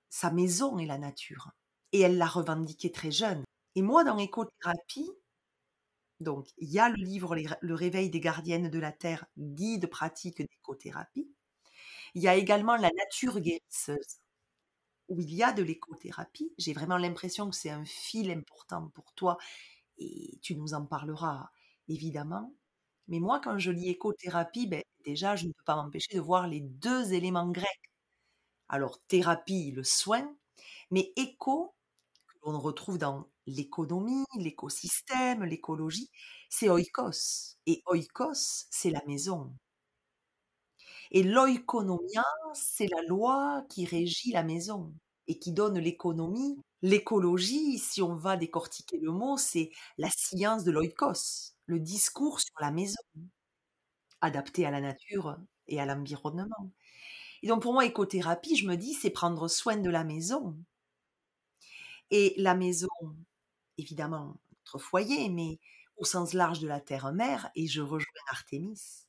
[0.09, 1.51] sa maison est la nature.
[1.91, 3.43] Et elle l'a revendiquée très jeune.
[3.75, 5.09] Et moi, dans écothérapie,
[6.21, 10.39] donc il y a le livre Le réveil des gardiennes de la terre, guide pratique
[10.39, 11.29] d'écothérapie.
[12.15, 14.19] Il y a également la nature guérisseuse
[15.09, 16.53] où il y a de l'écothérapie.
[16.57, 19.37] J'ai vraiment l'impression que c'est un fil important pour toi
[19.97, 21.49] et tu nous en parleras
[21.89, 22.53] évidemment.
[23.07, 26.47] Mais moi, quand je lis écothérapie, ben, déjà, je ne peux pas m'empêcher de voir
[26.47, 27.67] les deux éléments grecs.
[28.69, 30.35] Alors, thérapie, le soin,
[30.91, 31.75] mais éco,
[32.27, 36.09] que l'on retrouve dans l'économie, l'écosystème, l'écologie,
[36.49, 37.57] c'est oikos.
[37.67, 39.55] Et oikos, c'est la maison.
[41.11, 44.93] Et l'oikonomia, c'est la loi qui régit la maison
[45.27, 46.57] et qui donne l'économie.
[46.81, 52.55] L'écologie, si on va décortiquer le mot, c'est la science de l'oikos, le discours sur
[52.59, 53.01] la maison,
[54.21, 55.37] adapté à la nature
[55.67, 56.71] et à l'environnement.
[57.43, 60.57] Et donc pour moi, écothérapie, je me dis, c'est prendre soin de la maison.
[62.11, 62.87] Et la maison,
[63.77, 65.59] évidemment, notre foyer, mais
[65.97, 69.04] au sens large de la terre-mère, et je rejoins Artémis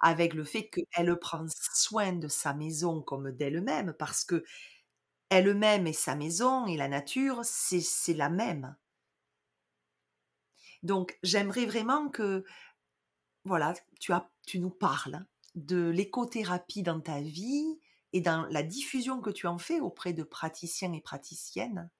[0.00, 4.44] avec le fait qu'elle prend soin de sa maison comme d'elle-même, parce que
[5.30, 8.76] elle-même et sa maison et la nature, c'est la même.
[10.82, 12.44] Donc j'aimerais vraiment que,
[13.44, 17.78] voilà, tu, as, tu nous parles de l'écothérapie dans ta vie
[18.12, 21.90] et dans la diffusion que tu en fais auprès de praticiens et praticiennes.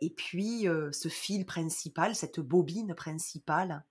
[0.00, 3.84] Et puis euh, ce fil principal, cette bobine principale,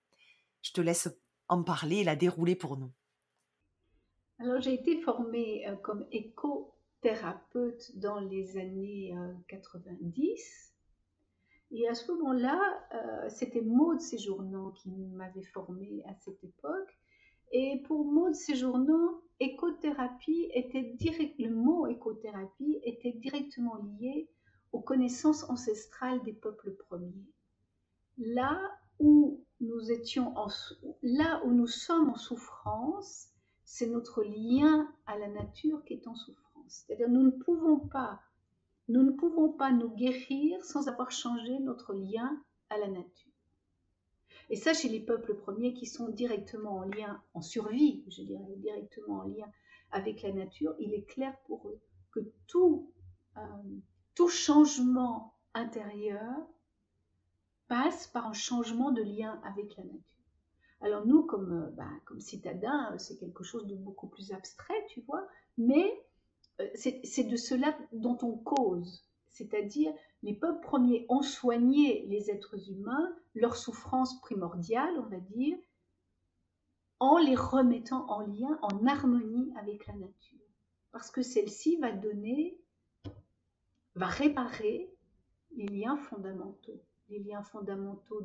[0.61, 1.09] je te laisse
[1.47, 2.91] en parler et la dérouler pour nous.
[4.41, 9.13] Alors, j'ai été formée euh, comme écothérapeute dans les années
[9.49, 10.73] 90.
[11.73, 12.57] Euh, Et à ce moment-là,
[12.93, 16.97] euh, c'était Maud Séjournant qui m'avait formée à cette époque.
[17.51, 24.29] Et pour Maud Séjournant, écothérapie était direct, le mot écothérapie était directement lié
[24.71, 27.27] aux connaissances ancestrales des peuples premiers.
[28.17, 28.57] Là
[28.99, 30.33] où nous étions
[31.01, 33.28] là où nous sommes en souffrance,
[33.71, 36.85] c'est notre lien à la nature qui est en souffrance.
[36.87, 38.19] C'est-à-dire nous ne pouvons pas,
[38.87, 43.31] nous ne pouvons pas nous guérir sans avoir changé notre lien à la nature.
[44.49, 48.55] Et ça, chez les peuples premiers qui sont directement en lien, en survie, je dirais,
[48.57, 49.45] directement en lien
[49.91, 51.79] avec la nature, il est clair pour eux
[52.11, 52.91] que tout,
[53.37, 53.41] euh,
[54.15, 56.35] tout changement intérieur
[57.67, 60.18] passe par un changement de lien avec la nature.
[60.81, 61.89] Alors nous, comme, euh, bah,
[62.19, 66.05] citadins, c'est quelque chose de beaucoup plus abstrait, tu vois, mais
[66.61, 69.05] euh, c'est de cela dont on cause.
[69.29, 75.57] C'est-à-dire, les peuples premiers ont soigné les êtres humains, leur souffrance primordiale, on va dire,
[76.99, 80.39] en les remettant en lien, en harmonie avec la nature.
[80.91, 82.59] Parce que celle-ci va donner,
[83.95, 84.91] va réparer
[85.55, 88.21] les liens fondamentaux, les liens fondamentaux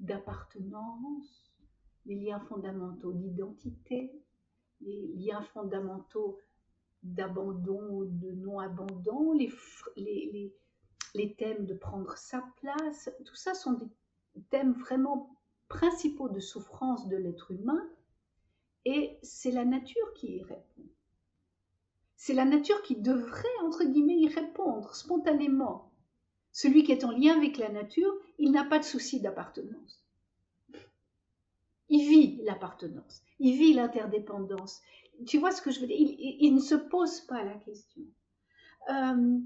[0.00, 1.51] d'appartenance,
[2.06, 4.12] les liens fondamentaux d'identité,
[4.80, 6.38] les liens fondamentaux
[7.02, 10.56] d'abandon ou de non-abandon, les,
[11.36, 15.36] thèmes de prendre sa place, tout ça sont des thèmes vraiment
[15.68, 17.88] principaux de souffrance de l'être humain
[18.84, 20.82] et c'est la nature qui y répond.
[22.16, 25.90] C'est la nature qui devrait, entre guillemets, y répondre spontanément.
[26.52, 30.01] Celui qui est en lien avec la nature, il n'a pas de souci d'appartenance.
[31.92, 34.80] Il vit l'appartenance, il vit l'interdépendance.
[35.26, 35.98] Tu vois ce que je veux dire?
[35.98, 38.02] Il, ne se pose pas la question.
[38.88, 39.38] Euh,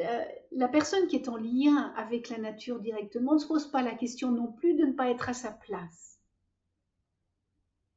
[0.00, 3.82] euh, la personne qui est en lien avec la nature directement ne se pose pas
[3.82, 6.18] la question non plus de ne pas être à sa place.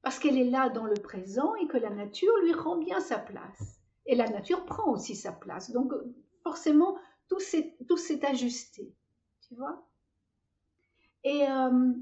[0.04, 3.18] Parce qu'elle est là dans le présent et que la nature lui rend bien sa
[3.18, 3.82] place.
[4.06, 5.72] Et la nature prend aussi sa place.
[5.72, 5.94] Donc
[6.44, 8.94] forcément, tout s'est ajusté.
[9.48, 9.84] Tu vois?
[11.24, 11.94] Et euh,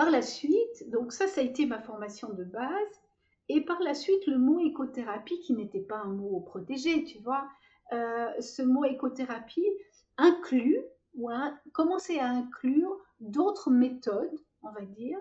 [0.00, 3.02] par la suite, donc ça, ça a été ma formation de base.
[3.50, 7.46] Et par la suite, le mot écothérapie, qui n'était pas un mot protégé, tu vois,
[7.92, 9.68] euh, ce mot écothérapie
[10.16, 10.80] inclut
[11.12, 15.18] ou a commencé à inclure d'autres méthodes, on va dire,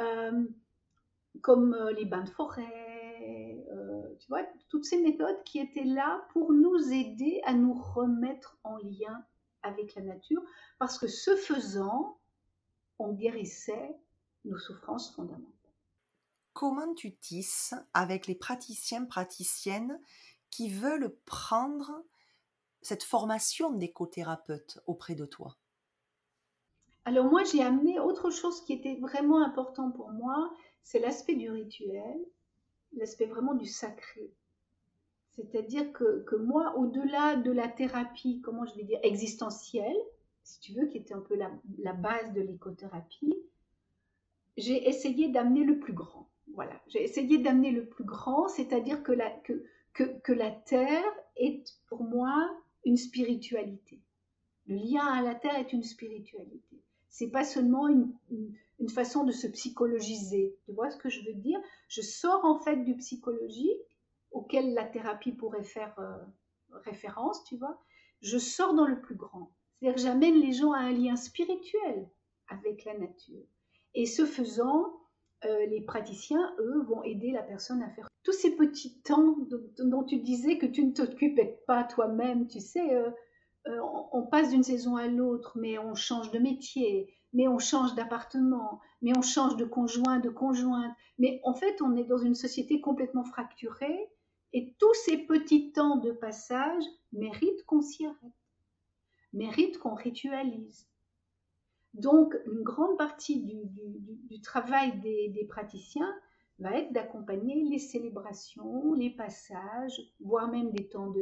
[0.00, 0.46] euh,
[1.42, 3.62] comme euh, les bains de forêt,
[4.20, 8.78] tu vois, toutes ces méthodes qui étaient là pour nous aider à nous remettre en
[8.78, 9.22] lien
[9.62, 10.42] avec la nature,
[10.78, 12.16] parce que ce faisant,
[12.98, 13.98] on guérissait
[14.44, 15.50] nos souffrances fondamentales.
[16.52, 20.00] Comment tu tisses avec les praticiens, praticiennes
[20.50, 22.04] qui veulent prendre
[22.80, 25.56] cette formation d'écothérapeute auprès de toi?
[27.06, 31.50] Alors moi, j'ai amené autre chose qui était vraiment important pour moi, c'est l'aspect du
[31.50, 32.24] rituel,
[32.92, 34.32] l'aspect vraiment du sacré.
[35.30, 39.96] C'est-à-dire que, moi, au-delà de la thérapie, comment je vais dire, existentielle,
[40.44, 43.34] si tu veux, qui était un peu la, base de l'écothérapie,
[44.56, 46.28] j'ai essayé d'amener le plus grand.
[46.54, 51.04] Voilà, j'ai essayé d'amener le plus grand, c'est-à-dire que, la, que, que, la terre
[51.36, 52.48] est pour moi
[52.84, 54.00] une spiritualité.
[54.66, 56.80] Le lien à la terre est une spiritualité.
[57.08, 58.12] C'est pas seulement une,
[58.88, 60.54] façon de se psychologiser.
[60.64, 61.58] Tu vois ce que je veux dire?
[61.88, 63.98] Je sors en fait du psychologique
[64.30, 66.18] auquel la thérapie pourrait faire euh,
[66.84, 67.82] référence, tu vois.
[68.20, 69.52] Je sors dans le plus grand.
[69.80, 72.08] C'est-à-dire j'amène les gens à un lien spirituel
[72.48, 73.46] avec la nature.
[73.94, 74.92] Et ce faisant,
[75.44, 79.36] euh, les praticiens, eux, vont aider la personne à faire tous ces petits temps
[79.78, 82.48] dont, tu disais que tu ne t'occupais pas toi-même.
[82.48, 83.10] Tu sais, euh,
[83.68, 83.78] euh,
[84.12, 88.80] on, passe d'une saison à l'autre, mais on change de métier, mais on change d'appartement,
[89.02, 90.92] mais on change de conjoint, de conjointe.
[91.18, 94.08] Mais en fait, on est dans une société complètement fracturée
[94.54, 98.32] et tous ces petits temps de passage méritent qu'on s'y arrête,
[99.32, 100.88] méritent qu'on ritualise.
[101.94, 106.12] Donc, une grande partie du, travail des, praticiens
[106.58, 111.12] va être d'accompagner les célébrations, les passages, voire même des temps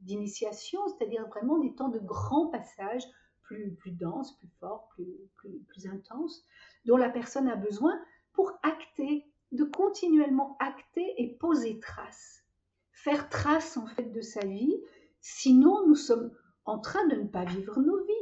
[0.00, 3.04] d'initiation, c'est-à-dire vraiment des temps de grands passages
[3.42, 6.44] plus, plus denses, plus forts, plus, plus, plus intenses,
[6.84, 7.98] dont la personne a besoin
[8.32, 12.44] pour acter, de continuellement acter et poser trace.
[12.90, 14.76] Faire trace en fait de sa vie,
[15.20, 16.32] sinon nous sommes
[16.64, 18.21] en train de ne pas vivre nos vies.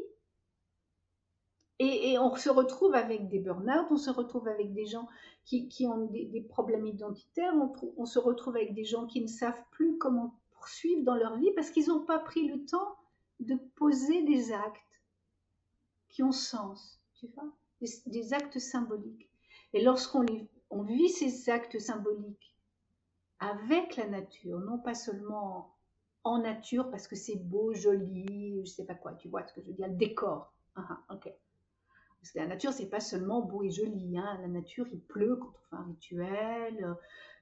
[1.83, 5.09] Et, on se retrouve avec des burn-out, on se retrouve avec des gens
[5.47, 7.55] qui, ont des, problèmes identitaires,
[7.97, 11.51] on, se retrouve avec des gens qui ne savent plus comment poursuivre dans leur vie
[11.57, 12.97] parce qu'ils n'ont pas pris le temps
[13.41, 15.01] de poser des actes
[16.11, 17.51] qui ont sens, tu vois,
[17.81, 19.31] des, actes symboliques.
[19.73, 20.27] Et lorsqu'on
[20.69, 22.55] on vit ces actes symboliques
[23.39, 25.75] avec la nature, non pas seulement
[26.25, 29.63] en nature parce que c'est beau, joli, je sais pas quoi, tu vois ce que
[29.63, 30.53] je veux dire, le décor.
[30.77, 31.33] Ah, ah, ok.
[32.21, 34.19] Parce que la nature, c'est pas seulement beau et joli.
[34.19, 34.39] Hein.
[34.43, 36.97] La nature, il pleut quand on fait un rituel.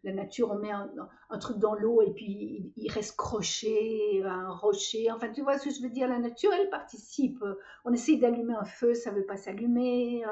[0.04, 5.10] La nature, on met un, truc dans l'eau et puis il, reste croché, un rocher.
[5.10, 6.06] Enfin, tu vois ce que je veux dire?
[6.06, 7.44] La nature, elle participe.
[7.84, 10.24] On essaye d'allumer un feu, ça veut pas s'allumer.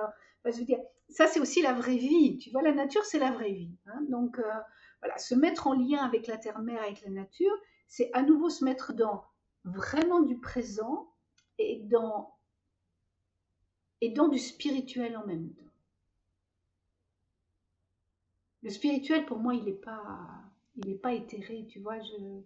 [0.45, 0.79] Dire,
[1.09, 2.39] ça, c'est aussi la vraie vie.
[2.39, 3.77] Tu vois, la nature, c'est la vraie vie.
[3.87, 4.01] Hein.
[4.09, 4.53] Donc, euh,
[5.01, 7.53] voilà, se mettre en lien avec la terre-mère, avec la nature,
[7.89, 9.25] c'est à nouveau se mettre dans
[9.65, 11.13] vraiment du présent
[11.59, 12.36] et dans
[14.07, 15.73] et dans du spirituel en même temps.
[18.63, 20.29] Le spirituel, pour moi, il n'est pas,
[20.77, 21.97] il pas éthéré, tu vois.
[21.97, 22.45] Le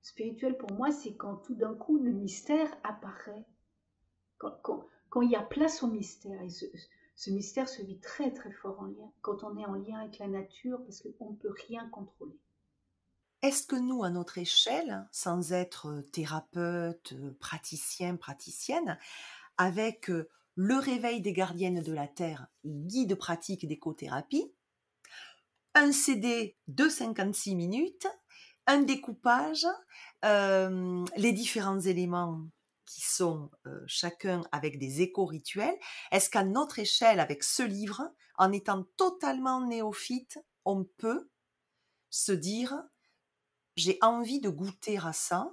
[0.00, 3.44] spirituel, pour moi, c'est quand tout d'un coup le mystère apparaît,
[4.38, 4.88] quand,
[5.20, 6.40] il y a place au mystère.
[6.40, 6.64] Et ce,
[7.16, 10.18] ce, mystère se vit très très fort en lien, quand on est en lien avec
[10.18, 12.38] la nature, parce qu'on ne peut rien contrôler.
[13.42, 18.98] Est-ce que nous, à notre échelle, sans être thérapeute, praticien, praticienne,
[19.58, 20.10] avec
[20.56, 24.52] le réveil des gardiennes de la Terre, guide pratique d'écothérapie,
[25.74, 28.06] un CD de 56 minutes,
[28.66, 29.66] un découpage,
[30.22, 32.40] les différents éléments
[32.86, 33.50] qui sont
[33.86, 35.76] chacun avec des éco-rituels.
[36.12, 41.28] Est-ce qu'à notre échelle, avec ce livre, en étant totalement néophyte, on peut
[42.10, 42.82] se dire
[43.76, 45.52] j'ai envie de goûter à ça,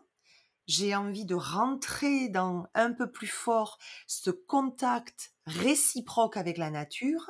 [0.72, 7.30] j'ai envie de rentrer dans un peu plus fort ce contact réciproque avec la nature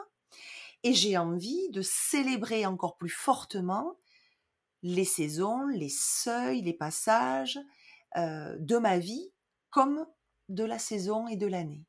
[0.83, 3.97] et j'ai envie de célébrer encore plus fortement
[4.83, 7.59] les saisons, les seuils, les passages
[8.15, 9.31] euh, de ma vie
[9.71, 10.05] comme
[10.49, 11.83] de la saison et de l'année.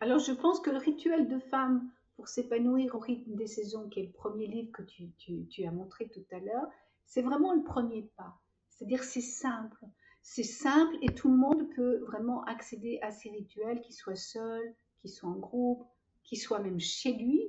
[0.00, 4.00] Alors je pense que le rituel de femme pour s'épanouir au rythme des saisons, qui
[4.00, 5.12] est le premier livre que tu,
[5.50, 6.68] tu as montré tout à l'heure,
[7.04, 8.38] c'est vraiment le premier pas.
[8.72, 9.84] C'est-à-dire c'est simple.
[10.22, 14.74] C'est simple et tout le monde peut vraiment accéder à ces rituels, qu'il soit seul,
[15.00, 15.84] qu'il soit en groupe,
[16.22, 17.42] qu'il soit même chez lui.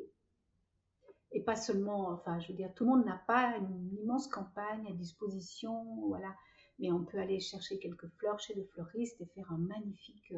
[1.32, 4.86] Et pas seulement, enfin, je veux dire, tout le monde n'a pas une immense campagne
[4.88, 6.36] à disposition, voilà.
[6.80, 10.34] Mais on peut aller chercher quelques fleurs chez le fleuriste et faire un magnifique,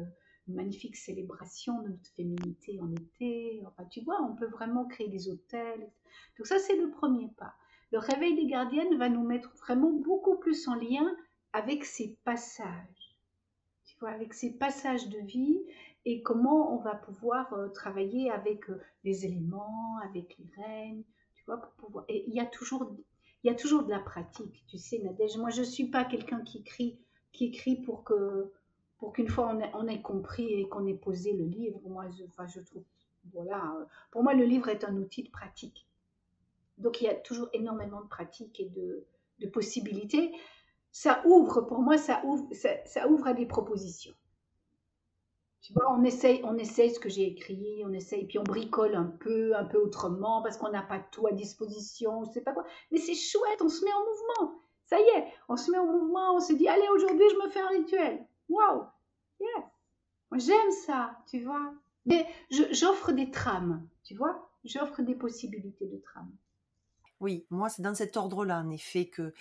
[0.46, 3.62] une magnifique célébration de notre féminité en été.
[3.66, 5.90] Enfin, tu vois, on peut vraiment créer des hôtels.
[6.38, 7.54] Donc ça, c'est le premier pas.
[7.96, 11.16] Le réveil des gardiennes va nous mettre vraiment beaucoup plus en lien
[11.54, 13.16] avec ces passages.
[13.86, 15.58] Tu vois, avec ces passages de vie
[16.04, 21.04] et comment on va pouvoir euh, travailler avec euh, les éléments, avec les règnes,
[21.36, 22.04] tu vois, pour pouvoir.
[22.08, 22.94] Et il y a toujours,
[23.42, 25.38] il y a toujours de la pratique, tu sais, Nadège.
[25.38, 26.98] Moi, je suis pas quelqu'un qui écrit,
[27.32, 28.52] qui écrit pour que,
[28.98, 31.80] pour qu'une fois on ait, compris et qu'on ait posé le livre.
[31.86, 32.84] Moi, enfin, je trouve,
[33.32, 35.85] voilà, euh, pour moi, le livre est un outil de pratique.
[36.78, 39.06] Donc, il y a toujours énormément de pratique et de,
[39.52, 40.32] possibilités.
[40.90, 44.14] Ça ouvre, pour moi, ça ouvre, ça, ça ouvre à des propositions.
[45.60, 48.94] Tu vois, on essaye, on essaye ce que j'ai écrit, on essaye, puis on bricole
[48.94, 52.52] un peu, un peu autrement, parce qu'on n'a pas tout à disposition, je sais pas
[52.52, 52.64] quoi.
[52.92, 54.62] Mais c'est chouette, on se met en mouvement.
[54.84, 57.50] Ça y est, on se met en mouvement, on se dit, allez, aujourd'hui, je me
[57.50, 58.26] fais un rituel.
[58.48, 58.84] Waouh,
[59.40, 59.64] yes.
[60.30, 61.74] Moi, j'aime ça, tu vois.
[62.04, 64.48] Mais j'offre des trames, tu vois.
[64.64, 66.32] J'offre des possibilités de trames.
[67.20, 69.32] Oui, moi, c'est dans cet ordre-là, en effet, que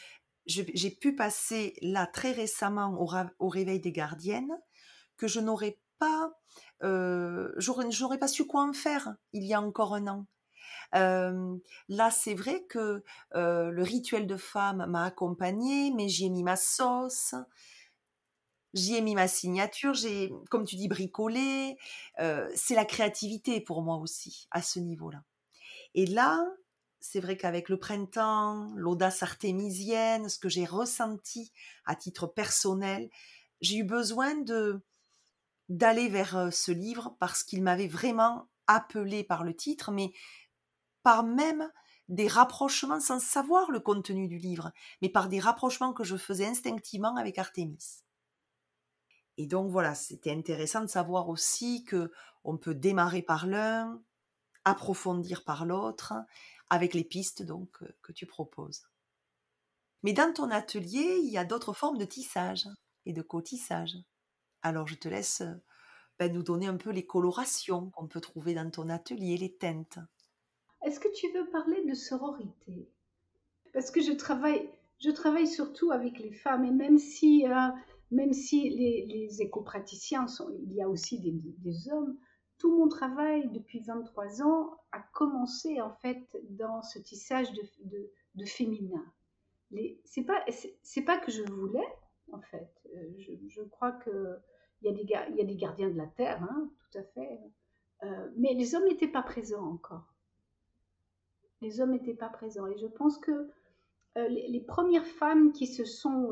[0.46, 2.96] j'ai pu passer là très récemment
[3.40, 4.56] au, réveil des gardiennes,
[5.18, 6.32] que je n'aurais pas,
[6.80, 10.26] pas su quoi en faire il y a encore un an.
[10.94, 13.04] là, c'est vrai que
[13.34, 17.36] le rituel de femme m'a accompagnée, mais j'y ai mis ma sauce,
[18.74, 21.78] j'y ai mis ma signature, j'ai, comme tu dis, bricolé.
[22.18, 25.24] c'est la créativité pour moi aussi, à ce niveau-là.
[25.96, 26.46] Et là,
[27.08, 31.52] c'est vrai qu'avec le printemps, l'audace artémisienne, ce que j'ai ressenti
[31.86, 33.10] à titre personnel,
[33.62, 34.82] j'ai eu besoin de,
[35.70, 40.14] d'aller vers ce livre parce qu'il m'avait vraiment appelé par le titre, mais
[41.04, 41.72] par même
[42.10, 44.72] des rapprochements sans savoir le contenu du livre,
[45.04, 48.02] mais par des rapprochements que je faisais instinctivement avec Artémis.
[49.38, 52.12] Et donc voilà, c'était intéressant de savoir aussi que
[52.44, 54.02] on peut démarrer par l'un,
[54.66, 56.14] approfondir par l'autre,
[56.70, 57.70] avec les pistes donc
[58.02, 58.84] que tu proposes.
[60.04, 62.68] Mais dans ton atelier, il y a d'autres formes de tissage
[63.06, 63.98] et de cotissage.
[64.62, 65.42] Alors je te laisse
[66.20, 70.00] ben, nous donner un peu les colorations qu'on peut trouver dans ton atelier, les teintes.
[70.84, 72.88] Est-ce que tu veux parler de sororité?
[73.74, 77.44] Parce que je travaille, surtout avec les femmes et même si,
[78.12, 82.16] même si les, les éco-praticiens, sont, il y a aussi des, hommes,
[82.66, 89.06] tout mon travail depuis 23 ans a commencé en fait dans ce tissage de, féminin.
[90.04, 90.44] C'est pas,
[90.82, 91.88] c'est pas que je voulais
[92.32, 92.74] en fait.
[92.96, 93.14] Euh,
[93.50, 94.40] je, crois que
[94.82, 97.40] il y, a des, y a des gardiens de la terre, hein, tout à fait.
[98.02, 100.12] Euh, mais les hommes n'étaient pas présents encore.
[101.62, 102.66] Les hommes n'étaient pas présents.
[102.66, 103.52] Et je pense que
[104.18, 106.32] euh, les, premières femmes qui se, sont,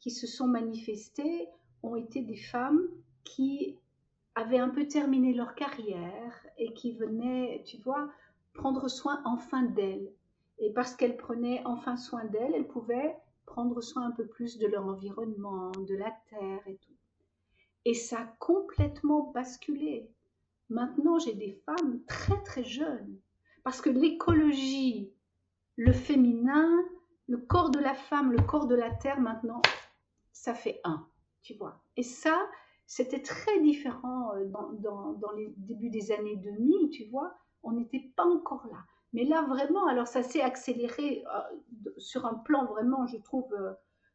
[0.00, 1.48] qui se sont manifestées
[1.82, 2.88] ont été des femmes
[3.24, 3.78] qui
[4.36, 8.08] avaient un peu terminé leur carrière et qui venaient, tu vois,
[8.52, 10.12] prendre soin enfin d'elles.
[10.58, 13.16] Et parce qu'elles prenaient enfin soin d'elles, elles pouvaient
[13.46, 16.92] prendre soin un peu plus de leur environnement, de la terre et tout.
[17.86, 20.10] Et ça a complètement basculé.
[20.68, 23.18] Maintenant, j'ai des femmes très très jeunes.
[23.64, 25.12] Parce que l'écologie,
[25.76, 26.84] le féminin,
[27.26, 29.62] le corps de la femme, le corps de la terre, maintenant,
[30.32, 31.06] ça fait un,
[31.42, 31.80] tu vois.
[31.96, 32.48] Et ça,
[32.86, 37.36] c'était très différent euh, dans, dans, les débuts des années 2000, tu vois.
[37.62, 38.84] On n'était pas encore là.
[39.12, 43.72] Mais là, vraiment, alors ça s'est accéléré euh, sur un plan vraiment, je trouve, euh,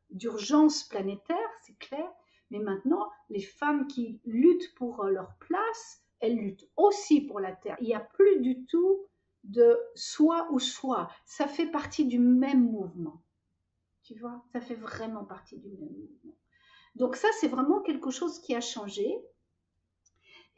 [0.10, 2.10] d'urgence planétaire, c'est clair.
[2.50, 7.78] Mais maintenant, les femmes qui luttent pour leur place, elles luttent aussi pour la terre.
[7.82, 9.06] Il n'y a plus du tout
[9.44, 11.10] de soi ou soi.
[11.26, 13.22] Ça fait partie du même mouvement.
[14.04, 16.36] Tu vois, ça fait vraiment partie du même mouvement.
[16.96, 19.18] Donc ça, c'est vraiment quelque chose qui a changé.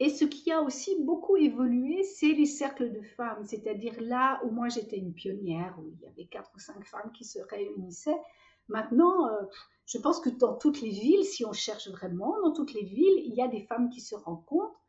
[0.00, 4.50] Et ce qui a aussi beaucoup évolué, c'est les cercles de femmes, c'est-à-dire là où
[4.50, 8.20] moi j'étais une pionnière, où il y avait quatre ou cinq femmes qui se réunissaient.
[8.68, 9.42] Maintenant, euh,
[9.86, 13.22] je pense que dans toutes les villes, si on cherche vraiment, dans toutes les villes,
[13.24, 14.80] il y a des femmes qui se rencontrent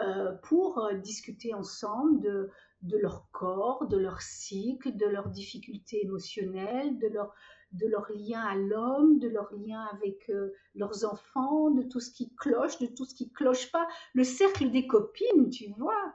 [0.00, 2.50] euh, pour euh, discuter ensemble de,
[2.82, 7.34] de leur corps, de leur cycle, de leurs difficultés émotionnelles, de leur,
[7.74, 10.30] de leur lien à l'homme, de leur lien avec
[10.74, 13.86] leurs enfants, de tout ce qui cloche, de tout ce qui cloche pas.
[14.14, 16.14] Le cercle des copines, tu vois,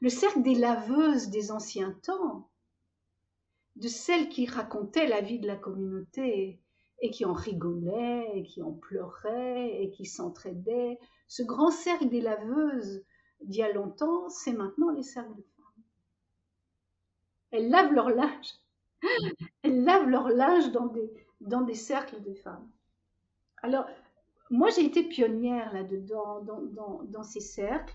[0.00, 2.48] le cercle des laveuses des anciens temps,
[3.76, 6.60] de celles qui racontaient la vie de la communauté
[7.00, 10.98] et qui en rigolaient qui en pleuraient et qui s'entraidaient.
[11.28, 13.04] Ce grand cercle des laveuses
[13.40, 15.84] d'il y a longtemps, c'est maintenant les cercles de femmes.
[17.52, 18.54] Elles lavent leur linge.
[19.62, 22.68] Elles lavent leur linge dans des, cercles de femmes.
[23.62, 23.86] Alors,
[24.50, 27.94] moi, j'ai été pionnière là-dedans, dans, ces cercles.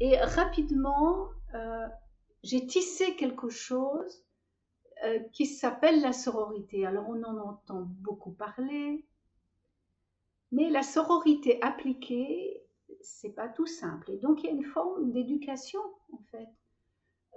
[0.00, 1.86] Et rapidement, euh,
[2.42, 4.24] j'ai tissé quelque chose
[5.04, 6.86] euh, qui s'appelle la sororité.
[6.86, 9.04] Alors on en entend beaucoup parler,
[10.52, 12.62] mais la sororité appliquée,
[13.00, 14.12] c'est pas tout simple.
[14.12, 15.80] Et donc il y a une forme d'éducation
[16.12, 16.48] en fait,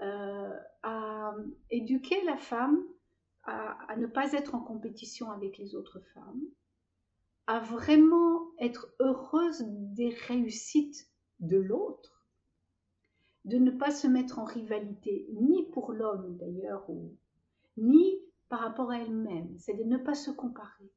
[0.02, 1.34] à
[1.70, 2.84] éduquer la femme
[3.46, 6.42] à, ne pas être en compétition avec les autres femmes,
[7.48, 12.26] à vraiment être heureuse des réussites de l'autre,
[13.46, 16.88] de ne pas se mettre en rivalité, ni pour l'homme d'ailleurs,
[17.78, 18.20] ni
[18.50, 20.92] par rapport à elle-même, c'est de ne pas se comparer.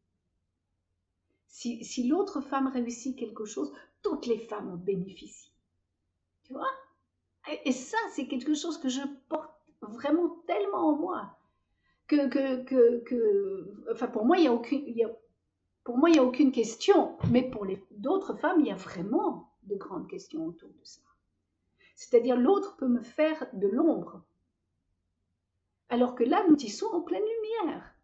[1.48, 3.72] Si, l'autre femme réussit quelque chose,
[4.02, 5.52] toutes les femmes en bénéficient.
[6.44, 6.70] Tu vois?
[7.64, 11.38] Et, ça, c'est quelque chose que je porte vraiment tellement en moi.
[12.06, 14.94] Que, que, que, enfin, pour moi, il n'y a aucune,
[15.84, 19.52] pour moi, il n'y a aucune question, mais pour d'autres femmes, il y a vraiment
[19.64, 21.02] de grandes questions autour de ça.
[21.94, 24.22] C'est-à-dire, l'autre peut me faire de l'ombre,
[25.90, 27.94] alors que là, nous tissons en pleine lumière.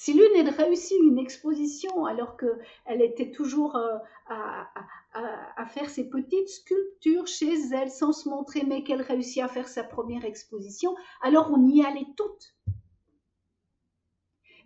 [0.00, 3.96] Si l'une a réussi une exposition alors qu'elle était toujours euh,
[4.28, 9.66] à, faire ses petites sculptures chez elle sans se montrer, mais qu'elle réussit à faire
[9.66, 12.54] sa première exposition, alors on y allait toutes.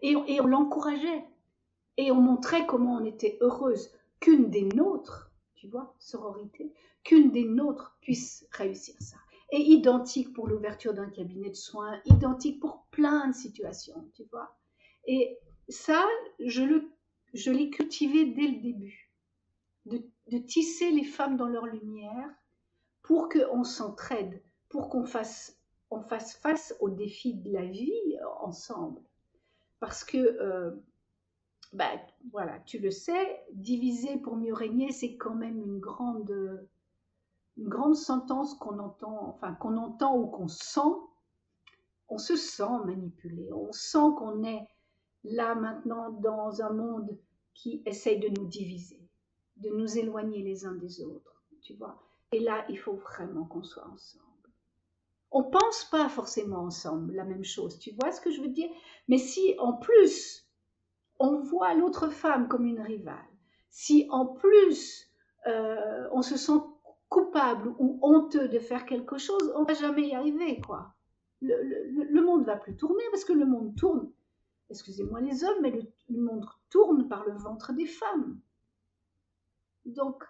[0.03, 1.25] Et, et on l'encourageait.
[1.97, 6.75] Et on montrait comment on était heureuse qu'une des nôtres, tu vois, sororité,
[7.05, 9.17] qu'une des nôtres puisse réussir ça
[9.51, 14.59] et identique pour l'ouverture d'un cabinet de soins, identique pour plein de situations, tu vois.
[15.07, 15.39] Et
[15.69, 16.05] ça,
[16.39, 16.63] je,
[17.51, 19.11] l'ai cultivé dès le début,
[19.87, 22.31] de, tisser les femmes dans leur lumière
[23.03, 25.59] pour qu'on s'entraide, pour qu'on fasse,
[25.91, 29.01] on fasse face aux défis de la vie ensemble.
[29.81, 30.71] Parce que, euh,
[31.73, 31.91] bah,
[32.31, 36.69] voilà, tu le sais, diviser pour mieux régner, c'est quand même une grande
[37.57, 40.81] une grande sentence qu'on entend, enfin qu'on entend ou qu'on sent,
[42.09, 44.67] on se sent manipulé, on sent qu'on est
[45.25, 47.19] là maintenant dans un monde
[47.55, 49.01] qui essaye de nous diviser,
[49.57, 52.03] de nous éloigner les uns des autres, tu vois.
[52.33, 54.25] Et là, il faut vraiment qu'on soit ensemble.
[55.31, 58.71] On pense pas forcément ensemble la même chose, tu vois ce que je veux dire?
[59.09, 60.47] Mais si en plus
[61.19, 63.17] on voit l'autre femme comme une rivale,
[63.71, 65.11] si en plus
[65.47, 66.61] euh, on se sent
[67.09, 70.95] coupable ou honteux de faire quelque chose, on va jamais y arriver, quoi.
[71.41, 74.11] Le, monde va plus tourner parce que le monde tourne,
[74.73, 75.71] excusez-moi les hommes, mais
[76.09, 78.41] le, monde tourne par le ventre des femmes.
[79.85, 80.25] Donc,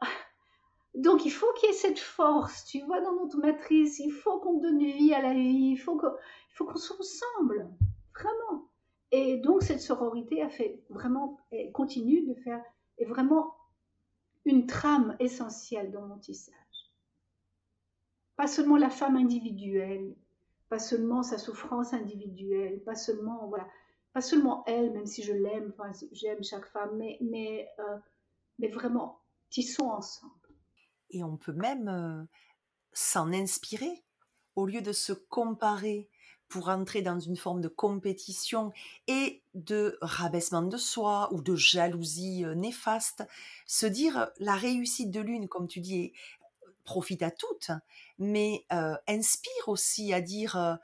[0.94, 3.98] donc il faut qu'il y ait cette force, tu vois, dans notre matrice.
[3.98, 5.72] Il faut qu'on donne vie à la vie.
[5.72, 7.68] Il faut qu'on soit ensemble,
[8.14, 8.68] vraiment.
[9.10, 12.62] Et donc cette sororité a fait vraiment, elle continue de faire,
[12.98, 13.54] est vraiment
[14.44, 16.54] une trame essentielle dans mon tissage.
[18.36, 20.14] Pas seulement la femme individuelle,
[20.68, 23.66] pas seulement sa souffrance individuelle, pas seulement voilà,
[24.12, 27.98] pas seulement elle, même si je l'aime, enfin, j'aime chaque femme, mais mais euh,
[28.58, 29.20] mais vraiment
[29.80, 30.32] ensemble.
[31.10, 32.22] Et on peut même euh,
[32.92, 34.04] s'en inspirer
[34.56, 36.08] au lieu de se comparer
[36.48, 38.72] pour entrer dans une forme de compétition
[39.06, 43.26] et de rabaissement de soi ou de jalousie euh, néfaste,
[43.66, 46.12] se dire la réussite de l'une, comme tu dis,
[46.88, 47.70] profite à toutes,
[48.18, 50.74] mais euh, inspire aussi à dire euh,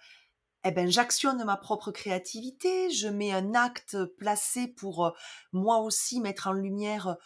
[0.65, 5.15] eh ben j'actionne ma propre créativité, je mets un acte placé pour
[5.53, 7.17] moi aussi mettre en lumière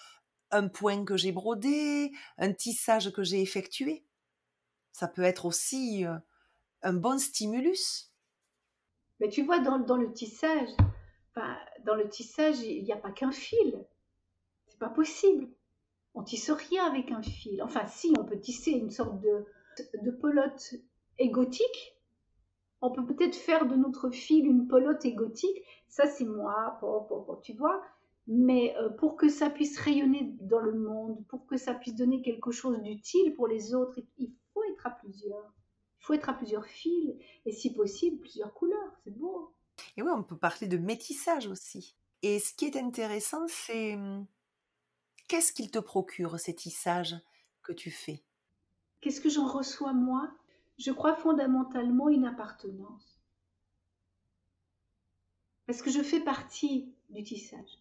[0.52, 4.04] un point que j'ai brodé, un tissage que j'ai effectué.
[4.92, 6.04] Ça peut être aussi
[6.82, 8.12] un bon stimulus.
[9.20, 10.68] Mais tu vois, dans, le tissage,
[11.84, 13.84] dans le tissage, il n'y a pas qu'un fil.
[14.68, 15.48] C'est pas possible.
[16.14, 17.62] On tisse rien avec un fil.
[17.62, 19.46] Enfin, si, on peut tisser une sorte de,
[20.02, 20.74] de pelote
[21.18, 21.94] égotique,
[22.80, 25.62] On peut peut-être faire de notre fil une pelote égotique.
[25.88, 26.80] Ça, c'est moi,
[27.42, 27.82] tu vois.
[28.28, 32.20] Mais euh, pour que ça puisse rayonner dans le monde, pour que ça puisse donner
[32.22, 35.54] quelque chose d'utile pour les autres, il faut être à plusieurs.
[36.00, 38.92] Il faut être à plusieurs fils et si possible plusieurs couleurs.
[39.02, 39.54] C'est beau.
[39.96, 41.96] Et oui, on peut parler de métissage aussi.
[42.22, 44.26] Et ce qui est intéressant, c'est hum,
[45.28, 47.16] qu'est-ce qu'il te procure ces tissages
[47.62, 48.24] que tu fais?
[49.00, 50.30] Qu'est-ce que j'en reçois moi?
[50.78, 53.20] Je crois fondamentalement une appartenance.
[55.66, 57.78] Parce que je fais partie du tissage.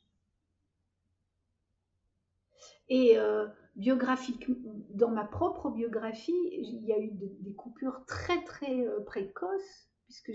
[2.89, 4.45] Et euh, biographique,
[4.93, 10.33] dans ma propre biographie, il y a eu des coupures très très euh, précoces, puisque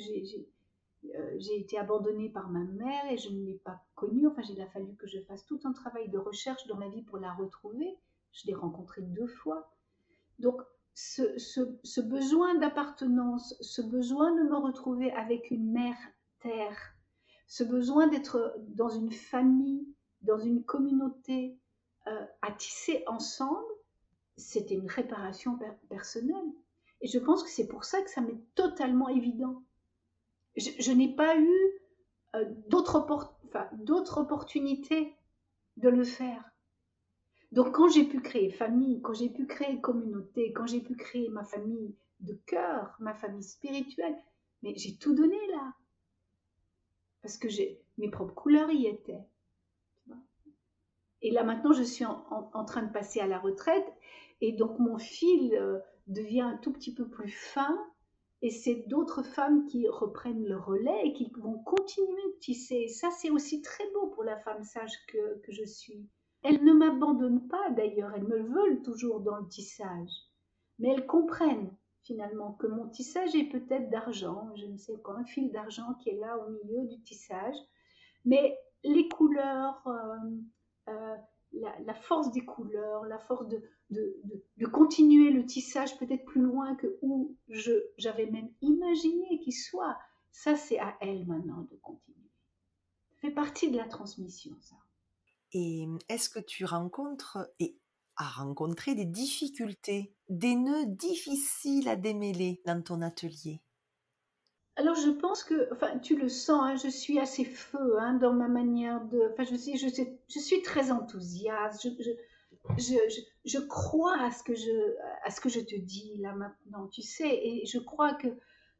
[1.04, 4.26] euh, j'ai été abandonnée par ma mère et je ne l'ai pas connue.
[4.26, 7.02] Enfin, il a fallu que je fasse tout un travail de recherche dans ma vie
[7.02, 7.98] pour la retrouver.
[8.32, 9.74] Je l'ai rencontrée deux fois.
[10.38, 10.62] Donc,
[10.94, 15.96] ce, besoin d'appartenance, ce besoin de me retrouver avec une mère
[16.40, 16.76] terre,
[17.46, 19.86] ce besoin d'être dans une famille,
[20.22, 21.58] dans une communauté,
[22.06, 23.64] euh, à tisser ensemble,
[24.36, 26.52] c'était une réparation personnelle.
[27.00, 29.62] Et je pense que c'est pour ça que ça m'est totalement évident.
[30.56, 31.52] Je, n'ai pas eu
[32.34, 32.96] euh, d'autres
[34.18, 35.16] opportunités
[35.76, 36.52] de le faire.
[37.52, 41.28] Donc quand j'ai pu créer famille, quand j'ai pu créer communauté, quand j'ai pu créer
[41.28, 44.16] ma famille de cœur, ma famille spirituelle,
[44.62, 45.74] mais j'ai tout donné là.
[47.20, 47.48] Parce que
[47.98, 49.24] mes propres couleurs y étaient.
[51.20, 53.86] Et là maintenant, je suis en, train de passer à la retraite
[54.40, 55.78] et donc mon fil euh,
[56.08, 57.78] devient un tout petit peu plus fin
[58.42, 62.74] et c'est d'autres femmes qui reprennent le relais et qui vont continuer de tisser.
[62.74, 66.08] Et ça, c'est aussi très beau pour la femme sage que, je suis.
[66.42, 70.10] Elles ne m'abandonnent pas d'ailleurs, elles me veulent toujours dans le tissage.
[70.80, 71.72] Mais elles comprennent
[72.02, 76.10] finalement que mon tissage est peut-être d'argent, je ne sais quoi, un fil d'argent qui
[76.10, 77.54] est là au milieu du tissage.
[78.24, 80.16] Mais les couleurs, euh,
[80.88, 81.16] euh,
[81.52, 83.62] la, force des couleurs, la force de,
[83.92, 87.36] de, continuer le tissage peut-être plus loin que où
[87.98, 89.98] j'avais même imaginé qu'il soit.
[90.30, 92.30] Ça, c'est à elle maintenant de continuer.
[93.10, 94.76] Ça fait partie de la transmission, ça.
[95.52, 97.76] Et est-ce que tu rencontres et
[98.16, 103.60] as rencontré des difficultés, des nœuds difficiles à démêler dans ton atelier?
[104.76, 108.32] Alors je pense que, enfin tu le sens, hein, je suis assez feu hein, dans
[108.32, 109.88] ma manière de, enfin je suis, je,
[110.28, 112.10] je suis très enthousiaste, je, je,
[112.78, 117.02] je, crois à ce, que je, à ce que je te dis là maintenant, tu
[117.02, 118.28] sais, et je crois que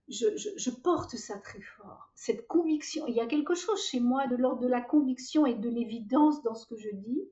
[0.09, 3.07] je, porte ça très fort, cette conviction.
[3.07, 6.43] Il y a quelque chose chez moi de l'ordre de la conviction et de l'évidence
[6.43, 7.23] dans ce que je dis.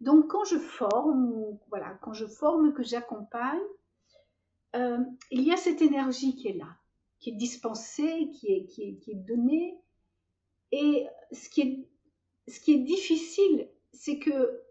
[0.00, 3.58] Donc quand je forme, voilà, quand je forme, que j'accompagne,
[4.76, 4.98] euh,
[5.30, 6.76] il y a cette énergie qui est là
[7.18, 9.76] qui est dispensé, qui est, qui est, qui est donné.
[10.72, 11.62] Et ce qui
[12.72, 14.62] est difficile, c'est que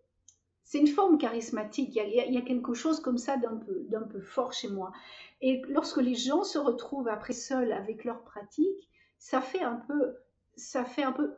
[0.68, 1.96] c'est une forme charismatique.
[1.96, 4.92] Il y, a, quelque chose comme ça d'un peu, d'un peu fort chez moi.
[5.40, 10.18] Et lorsque les gens se retrouvent après seuls avec leur pratique, ça fait un peu,
[10.58, 11.38] ça fait un peu,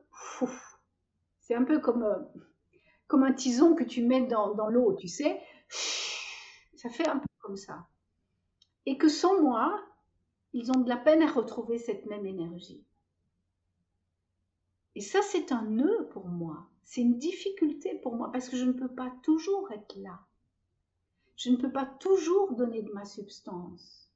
[1.41, 2.17] c'est un peu comme, euh,
[3.05, 5.39] comme un tison que tu mets dans, dans l'eau, tu sais.
[6.75, 7.85] Ça fait un peu comme ça.
[8.87, 9.79] Et que sans moi,
[10.53, 12.83] ils ont de la peine à retrouver cette même énergie.
[14.95, 16.67] Et ça, c'est un nœud pour moi.
[16.89, 20.21] C'est une difficulté pour moi parce que je ne peux pas toujours être là.
[21.35, 24.11] Je ne peux pas toujours donner de ma substance.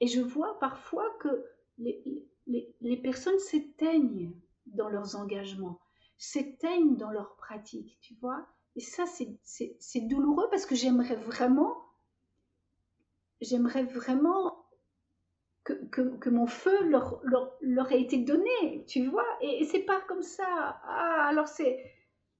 [0.00, 1.46] Et je vois parfois que
[1.78, 4.34] les, les, personnes s'éteignent
[4.66, 5.80] dans leurs engagements,
[6.18, 8.46] s'éteignent dans leurs pratiques, tu vois.
[8.74, 11.82] Et ça, c'est douloureux parce que j'aimerais vraiment,
[13.40, 14.65] j'aimerais vraiment
[15.66, 17.20] que, mon feu leur,
[17.60, 20.80] leur, été donné, tu vois, et, c'est pas comme ça.
[20.84, 21.92] Ah, alors c'est.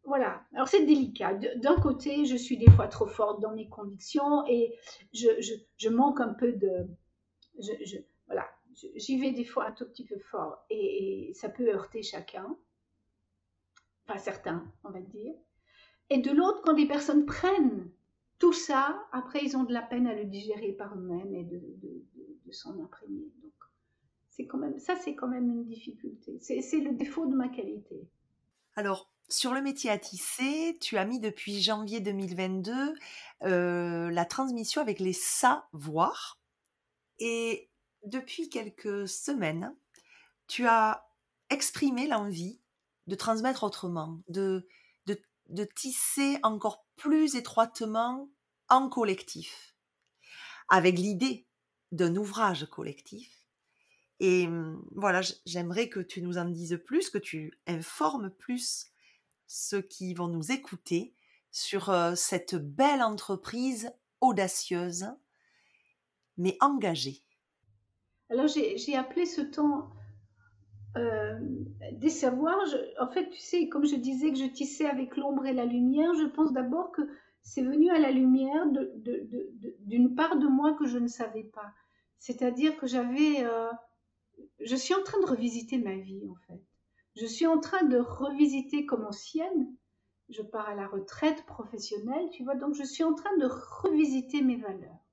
[0.05, 1.35] Voilà, alors c'est délicat.
[1.57, 4.73] D'un côté, je suis des fois trop forte dans mes convictions et
[5.13, 5.29] je,
[5.79, 6.87] je, manque un peu de.
[8.27, 8.49] Voilà,
[8.95, 12.57] j'y vais des fois un tout petit peu fort et, ça peut heurter chacun,
[14.07, 15.35] pas certains, on va dire.
[16.09, 17.91] Et de l'autre, quand des personnes prennent
[18.39, 21.61] tout ça, après, ils ont de la peine à le digérer par eux-mêmes et de,
[22.53, 23.31] s'en imprégner.
[23.43, 23.53] Donc,
[24.31, 26.39] c'est quand même, ça, c'est quand même une difficulté.
[26.41, 28.09] C'est le défaut de ma qualité.
[28.75, 32.95] Alors, sur le métier à tisser, tu as mis depuis janvier 2022
[33.43, 36.39] euh, la transmission avec les savoirs.
[37.19, 37.71] Et
[38.05, 39.75] depuis quelques semaines,
[40.47, 41.09] tu as
[41.51, 42.61] exprimé l'envie
[43.07, 44.69] de transmettre autrement, de,
[45.49, 48.29] de tisser encore plus étroitement
[48.69, 49.77] en collectif,
[50.69, 51.46] avec l'idée
[51.93, 53.47] d'un ouvrage collectif
[54.21, 54.49] Et
[54.95, 58.87] voilà, j'aimerais que tu nous en dises plus, que tu informes plus
[59.47, 61.15] ceux qui vont nous écouter
[61.51, 65.07] sur cette belle entreprise audacieuse,
[66.37, 67.23] mais engagée.
[68.29, 69.93] Alors j'ai appelé ce temps
[71.93, 72.59] des savoirs.
[73.01, 76.15] en fait, tu sais, comme je disais que je tissais avec l'ombre et la lumière,
[76.15, 77.03] je pense d'abord que
[77.47, 78.67] c'est venu à la lumière
[79.79, 81.73] d'une part de moi que je ne savais pas.
[82.19, 83.45] C'est-à-dire que j'avais...
[83.45, 83.71] Euh,
[84.59, 86.61] je suis en train de revisiter ma vie, en fait.
[87.15, 89.73] Je suis en train de revisiter comme ancienne.
[90.29, 94.43] Je pars à la retraite professionnelle, tu vois, donc je suis en train de revisiter
[94.43, 95.07] mes valeurs.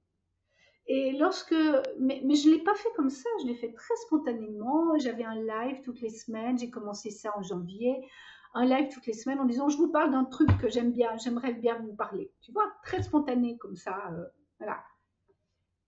[0.87, 1.55] Et lorsque,
[1.99, 4.97] mais, je ne l'ai pas fait comme ça, je l'ai fait très spontanément.
[4.97, 8.09] J'avais un live toutes les semaines, j'ai commencé ça en janvier,
[8.53, 11.17] un live toutes les semaines en disant je vous parle d'un truc que j'aime bien,
[11.17, 12.31] j'aimerais bien vous parler.
[12.41, 14.25] Tu vois, très spontané comme ça, euh,
[14.59, 14.83] voilà.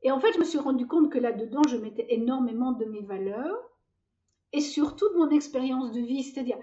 [0.02, 3.02] Et en fait, je me suis rendu compte que là-dedans, je mettais énormément de mes
[3.02, 3.58] valeurs
[4.54, 6.60] et surtout de mon expérience de vie, c'est-à-dire,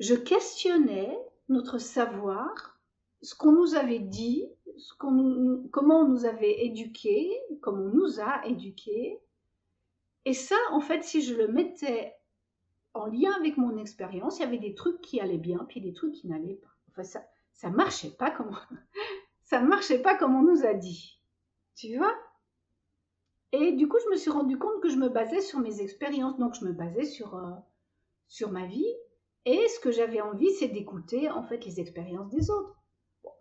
[0.00, 1.16] je questionnais
[1.48, 2.80] notre savoir,
[3.22, 4.48] ce qu'on nous avait dit,
[4.88, 7.30] comment on nous avait éduqués,
[7.60, 9.20] comment on nous a éduqués.
[10.24, 12.14] Et ça, en fait, si je le mettais
[12.94, 15.92] en lien avec mon expérience, il y avait des trucs qui allaient bien, puis des
[15.92, 16.68] trucs qui n'allaient pas.
[16.90, 18.56] Enfin, ça, ça marchait pas comme
[19.42, 21.18] ça marchait pas comme on nous a dit.
[21.74, 22.14] Tu vois?
[23.52, 26.38] Et du coup, je me suis rendu compte que je me basais sur mes expériences,
[26.38, 27.52] donc je me basais sur euh,
[28.28, 28.92] sur ma vie.
[29.44, 32.82] Et ce que j'avais envie, c'est d'écouter en fait les expériences des autres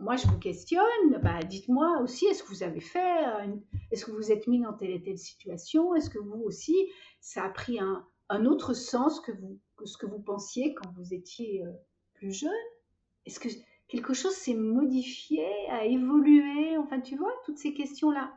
[0.01, 3.55] moi, je vous questionne, bah, dites-moi aussi, est-ce que vous avez fait, euh,
[3.91, 6.75] est-ce que vous êtes mis dans telle et telle situation, est-ce que vous aussi,
[7.19, 8.05] ça a pris un,
[8.45, 11.71] autre sens que, vous, que ce que vous pensiez quand vous étiez euh,
[12.13, 12.51] plus jeune?
[13.25, 13.49] Est-ce que
[13.87, 16.77] quelque chose s'est modifié, a évolué?
[16.77, 18.33] Enfin, tu vois, toutes ces questions-là.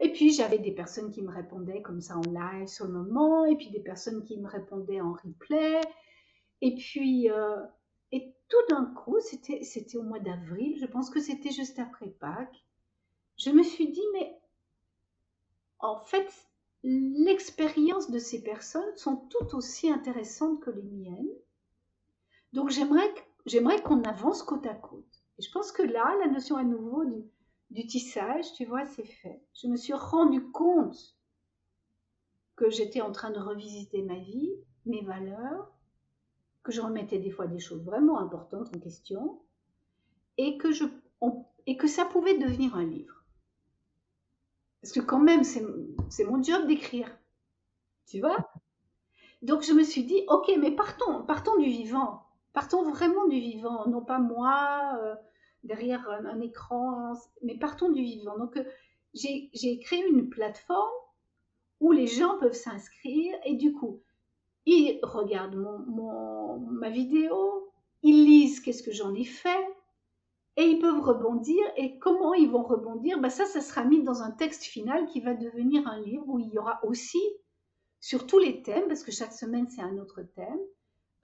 [0.00, 3.44] Et puis, j'avais des personnes qui me répondaient comme ça en live sur le moment,
[3.44, 5.80] et puis des personnes qui me répondaient en replay.
[6.60, 7.64] Et puis, euh,
[8.12, 12.08] et tout d'un coup, c'était, c'était au mois d'avril, je pense que c'était juste après
[12.08, 12.64] Pâques,
[13.38, 14.36] je me suis dit, mais
[15.78, 16.28] en fait,
[16.82, 21.28] l'expérience de ces personnes sont tout aussi intéressantes que les miennes.
[22.52, 25.22] Donc j'aimerais, qu'on avance côte à côte.
[25.38, 27.24] Et je pense que là, la notion à nouveau du,
[27.70, 29.42] du tissage, tu vois, c'est fait.
[29.54, 31.16] Je me suis rendu compte
[32.56, 34.50] que j'étais en train de revisiter ma vie,
[34.86, 35.70] mes valeurs,
[36.62, 39.40] que je remettais des fois des choses vraiment importantes en question
[40.36, 40.84] et que, je,
[41.66, 43.17] et que ça pouvait devenir un livre.
[44.80, 47.10] Parce que quand même, c'est mon job d'écrire.
[48.06, 48.50] Tu vois?
[49.42, 52.22] Donc je me suis dit, ok, mais partons, partons du vivant.
[52.52, 55.14] Partons vraiment du vivant, non pas moi euh,
[55.62, 57.12] derrière un, écran,
[57.42, 58.36] mais partons du vivant.
[58.38, 58.64] Donc euh,
[59.14, 60.90] j'ai créé une plateforme
[61.80, 64.00] où les gens peuvent s'inscrire et du coup,
[64.66, 65.64] ils regardent
[66.70, 67.70] ma vidéo,
[68.02, 69.66] ils lisent qu'est-ce que j'en ai fait,
[70.58, 71.64] et ils peuvent rebondir.
[71.76, 73.18] Et comment ils vont rebondir?
[73.20, 76.38] Ben Ça, ça sera mis dans un texte final qui va devenir un livre où
[76.40, 77.22] il y aura aussi,
[78.00, 80.58] sur tous les thèmes, parce que chaque semaine c'est un autre thème,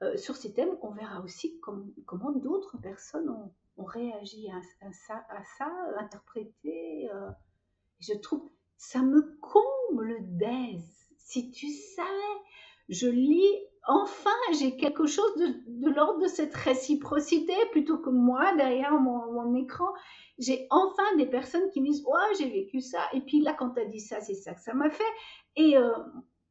[0.03, 5.25] euh, sur ces thèmes, on verra aussi comment d'autres personnes ont, réagi à, ça,
[5.99, 7.11] interprété.
[7.13, 7.31] Euh.
[7.99, 11.09] je trouve, ça me comble d'aise.
[11.19, 12.41] Si tu savais,
[12.89, 18.93] je lis, enfin, j'ai quelque chose de, l'ordre de cette réciprocité plutôt que moi derrière
[18.93, 19.89] mon, écran.
[20.39, 23.01] J'ai enfin des personnes qui me disent Ouais, j'ai vécu ça.
[23.13, 25.03] Et puis là, quand tu as dit ça, c'est ça que ça m'a fait.
[25.57, 25.93] Et euh,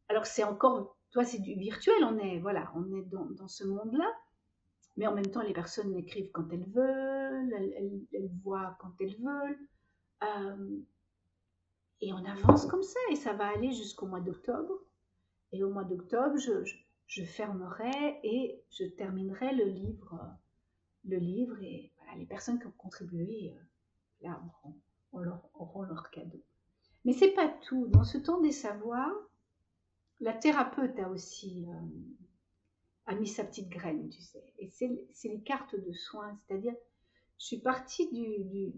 [0.09, 4.11] alors, c'est encore, toi, c'est du virtuel, on est, voilà, on est dans, ce monde-là.
[4.95, 7.53] Mais en même temps, les personnes écrivent quand elles veulent,
[8.11, 9.59] elles, voient quand elles veulent.
[10.23, 10.77] Euh,
[12.01, 14.73] et on avance comme ça, et ça va aller jusqu'au mois d'octobre.
[15.53, 20.19] Et au mois d'octobre, je, fermerai et je terminerai le livre.
[21.05, 24.41] Le livre et les personnes qui ont contribué, euh, là,
[25.11, 26.41] auront, leur, cadeau.
[27.05, 27.87] Mais c'est pas tout.
[27.87, 29.13] Dans ce temps des savoirs,
[30.19, 31.65] la thérapeute a aussi
[33.07, 34.43] euh, mis sa petite graine, tu sais.
[34.59, 36.37] Et c'est les cartes de soins.
[36.47, 36.75] C'est-à-dire,
[37.37, 38.73] je suis partie du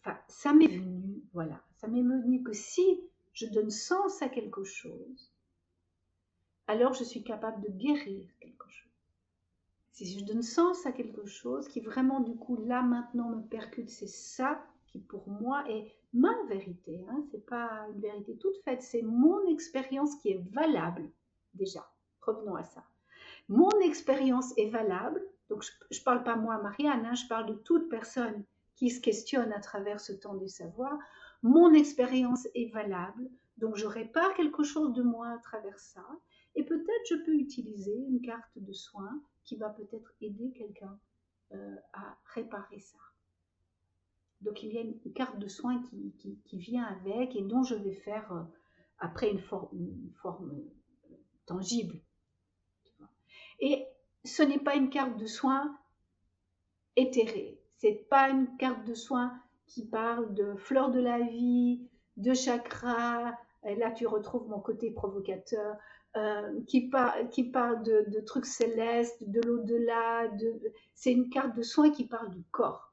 [0.00, 1.62] enfin, ça m'est venu, voilà.
[1.76, 3.00] Ça m'est venu que si
[3.32, 5.33] je donne sens à quelque chose,
[6.66, 8.90] alors je suis capable de guérir quelque chose.
[9.92, 13.90] Si je donne sens à quelque chose qui vraiment du coup là maintenant me percute,
[13.90, 17.04] c'est ça qui pour moi est ma vérité.
[17.10, 17.24] Hein.
[17.30, 21.10] C'est pas une vérité toute faite, c'est mon expérience qui est valable
[21.54, 21.88] déjà.
[22.22, 22.84] Revenons à ça.
[23.48, 25.22] Mon expérience est valable.
[25.50, 28.44] Donc je, ne parle pas moi Marianne, hein, je parle de toute personne
[28.76, 30.98] qui se questionne à travers ce temps du savoir.
[31.42, 36.06] Mon expérience est valable Donc je répare quelque chose de moi à travers ça.
[36.56, 40.98] Et peut-être je peux utiliser une carte de soins qui va peut-être aider quelqu'un
[41.52, 42.98] euh, à réparer ça.
[44.40, 47.94] Donc il y a une, carte de soins qui, vient avec et dont je vais
[47.94, 48.42] faire euh,
[48.98, 51.14] après une, forme euh,
[51.46, 52.00] tangible.
[53.60, 53.86] Et
[54.24, 55.78] ce n'est pas une carte de soins
[56.96, 57.60] éthérée.
[57.76, 63.36] C'est pas une carte de soins qui parle de fleurs de la vie, de chakras.
[63.62, 65.76] Là, tu retrouves mon côté provocateur.
[66.16, 70.28] Euh, qui, parle de, trucs célestes, de l'au-delà.
[70.28, 70.72] De...
[70.94, 72.92] C'est une carte de soins qui parle du corps,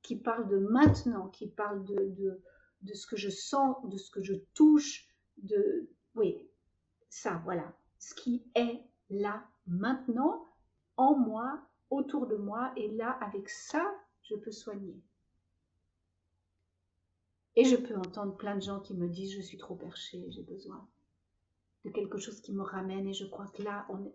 [0.00, 2.40] qui parle de maintenant, qui parle de,
[2.80, 5.06] de, ce que je sens, de ce que je touche,
[5.36, 5.90] de...
[6.14, 6.48] Oui,
[7.10, 7.70] ça, voilà.
[7.98, 10.48] Ce qui est là, maintenant,
[10.96, 11.60] en moi,
[11.90, 14.98] autour de moi, et là, avec ça, je peux soigner.
[17.56, 20.42] Et je peux entendre plein de gens qui me disent, je suis trop perché, j'ai
[20.42, 20.88] besoin
[21.84, 23.06] de quelque chose qui me ramène.
[23.08, 24.12] Et je crois que là, on,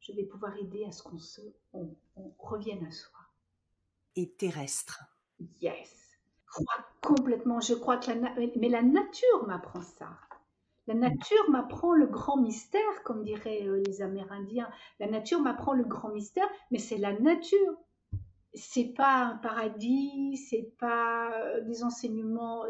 [0.00, 1.40] je, vais pouvoir aider à ce qu'on se,
[1.72, 1.94] on,
[2.38, 3.18] revienne à soi.
[4.16, 5.04] Et terrestre.
[5.60, 6.18] Yes.
[7.00, 7.60] Complètement.
[7.60, 10.10] Je crois que la, mais la nature m'apprend ça.
[10.86, 14.68] La nature m'apprend le grand mystère, comme diraient euh, les Amérindiens.
[14.98, 17.76] La nature m'apprend le grand mystère, mais c'est la nature.
[18.52, 22.64] C'est pas un paradis, c'est pas euh, des enseignements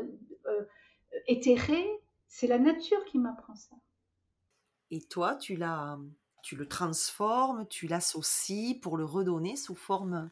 [0.46, 0.64] euh,
[1.26, 1.90] éthérés,
[2.28, 3.76] c'est la nature qui m'apprend ça.
[4.92, 5.98] Et toi, tu l'as,
[6.42, 10.30] tu le transformes, tu l'associes pour le redonner sous forme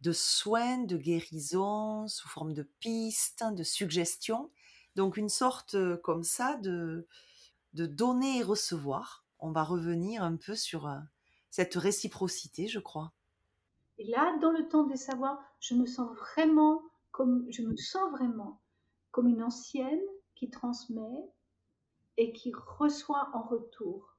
[0.00, 4.52] de soins, de guérison, sous forme de pistes, de suggestions.
[4.94, 7.08] Donc une sorte comme ça de,
[7.74, 9.24] de donner et recevoir.
[9.40, 10.88] On va revenir un peu sur
[11.50, 13.12] cette réciprocité, je crois.
[13.98, 16.80] Et là, dans le temps des savoirs, je me sens vraiment
[17.10, 18.60] comme je me sens vraiment
[19.10, 20.00] comme une ancienne
[20.36, 21.28] qui transmet
[22.16, 24.16] et qui reçoit en retour.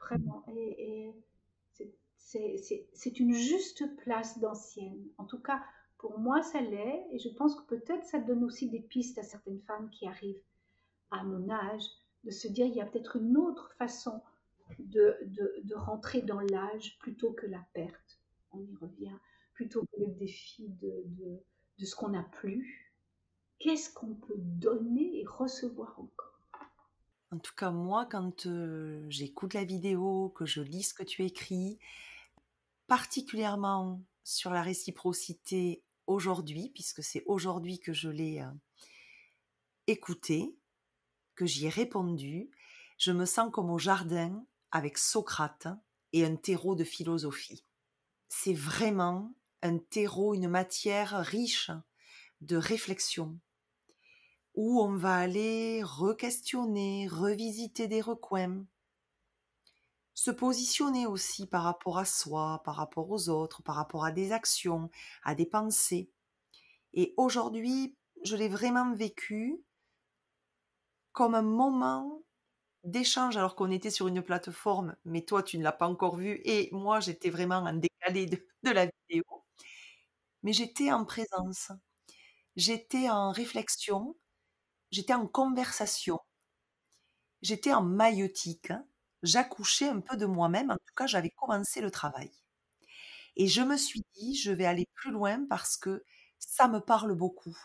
[0.00, 0.44] Vraiment.
[0.48, 1.12] Et,
[2.16, 5.08] c'est une juste place d'ancienne.
[5.18, 5.62] En tout cas,
[5.98, 7.06] pour moi, ça l'est.
[7.10, 10.42] Et je pense que peut-être ça donne aussi des pistes à certaines femmes qui arrivent
[11.10, 11.84] à mon âge
[12.24, 14.22] de se dire il y a peut-être une autre façon
[14.78, 15.16] de,
[15.74, 18.20] rentrer dans l'âge plutôt que la perte.
[18.52, 19.16] On y revient.
[19.54, 21.04] Plutôt que le défi de,
[21.78, 22.94] de ce qu'on n'a plus.
[23.58, 26.29] Qu'est-ce qu'on peut donner et recevoir encore?
[27.32, 28.48] En tout cas, moi, quand
[29.08, 31.78] j'écoute la vidéo, que je lis ce que tu écris,
[32.86, 38.44] particulièrement sur la réciprocité aujourd'hui, puisque c'est aujourd'hui que je l'ai
[39.86, 40.56] écouté,
[41.36, 42.50] que j'y ai répondu,
[42.98, 45.68] je me sens comme au jardin avec Socrate
[46.12, 47.64] et un terreau de philosophie.
[48.28, 51.70] C'est vraiment un terreau, une matière riche
[52.40, 53.38] de réflexion,
[54.54, 58.64] où on va aller re-questionner, revisiter des recoins,
[60.14, 64.30] se positionner aussi par rapport à soi, par rapport aux autres, par rapport à des
[64.32, 64.88] actions,
[65.24, 66.10] à des pensées.
[66.94, 69.62] Et aujourd'hui, je l'ai vraiment vécu
[71.12, 72.22] comme un moment
[72.84, 76.40] d'échange alors qu'on était sur une plateforme, mais toi tu ne l'as pas encore vu
[76.44, 79.24] et moi j'étais vraiment en décalé de, de la vidéo.
[80.42, 81.72] Mais j'étais en présence,
[82.56, 84.16] j'étais en réflexion,
[84.90, 86.20] j'étais en conversation,
[87.42, 88.86] j'étais en maïotique, hein.
[89.22, 92.30] j'accouchais un peu de moi-même, en tout cas j'avais commencé le travail.
[93.36, 96.04] Et je me suis dit, je vais aller plus loin parce que
[96.38, 97.56] ça me parle beaucoup,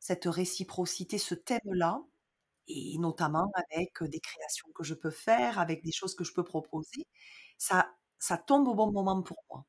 [0.00, 2.02] cette réciprocité, ce thème-là,
[2.68, 6.44] et notamment avec des créations que je peux faire, avec des choses que je peux
[6.44, 7.06] proposer,
[7.58, 9.66] ça, ça tombe au bon moment pour moi.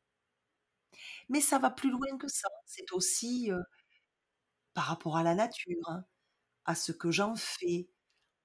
[1.29, 2.47] Mais ça va plus loin que ça.
[2.65, 3.51] C'est aussi
[4.73, 5.77] par rapport à la nature.
[5.87, 6.03] Hein
[6.69, 7.89] à ce que j'en fais,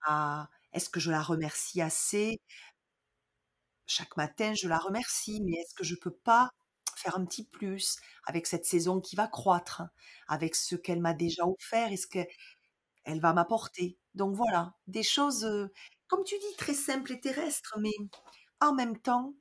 [0.06, 2.40] à est-ce que je la remercie assez?
[3.86, 6.50] Chaque matin, je la remercie, mais est-ce que je peux pas
[6.96, 7.96] faire un petit plus
[8.26, 9.82] avec cette saison qui va croître,
[10.28, 12.28] avec ce qu'elle m'a déjà offert et ce qu'elle
[13.20, 13.98] va m'apporter?
[14.14, 15.46] Donc voilà, des choses,
[16.08, 17.92] comme tu dis, très simples et terrestres, mais
[18.60, 19.34] en même temps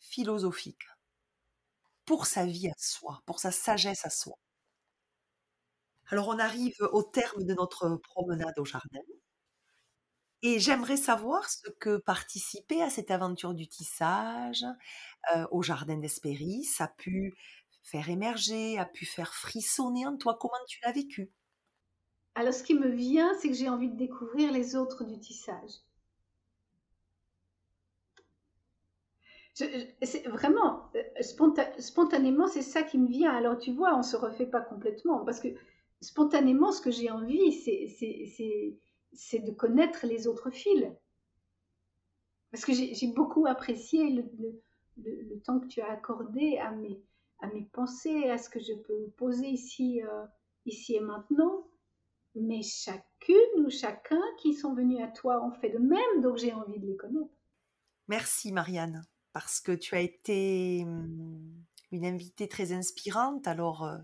[0.00, 0.86] philosophiques,
[2.04, 4.36] pour sa vie à soi, pour sa sagesse à soi.
[6.10, 9.00] Alors on arrive au terme de notre promenade au jardin.
[10.42, 14.64] Et j'aimerais savoir ce que participer à cette aventure du tissage
[15.34, 17.34] euh, au jardin d'Espéris a pu
[17.82, 20.38] faire émerger, a pu faire frissonner en toi.
[20.40, 21.32] Comment tu l'as vécu?
[22.36, 25.72] Alors ce qui me vient, c'est que j'ai envie de découvrir les autres du tissage.
[30.26, 33.34] vraiment euh, spontanément, c'est ça qui me vient.
[33.34, 35.48] Alors tu vois, on se refait pas complètement parce que
[36.00, 37.52] spontanément, ce que j'ai envie,
[39.12, 40.86] c'est de connaître les autres fils.
[42.50, 47.00] Parce que j'ai beaucoup apprécié le, temps que tu as accordé à mes,
[47.40, 50.24] à mes pensées, à ce que je peux poser ici, euh,
[50.66, 51.66] ici et maintenant.
[52.34, 56.52] Mais chacune ou chacun qui sont venus à toi ont fait de même, donc j'ai
[56.52, 57.32] envie de les connaître.
[58.06, 63.46] Merci Marianne, parce que tu as été hum, une invitée très inspirante.
[63.46, 63.98] Alors, euh,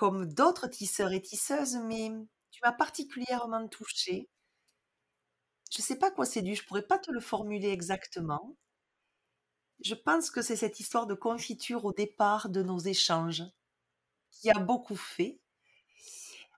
[0.00, 2.10] comme d'autres tisseurs et tisseuses, mais
[2.50, 4.30] tu m'as particulièrement touchée.
[5.70, 8.56] Je ne sais pas quoi c'est dû, je pourrais pas te le formuler exactement.
[9.84, 13.44] Je pense que c'est cette histoire de confiture au départ de nos échanges
[14.30, 15.38] qui a beaucoup fait.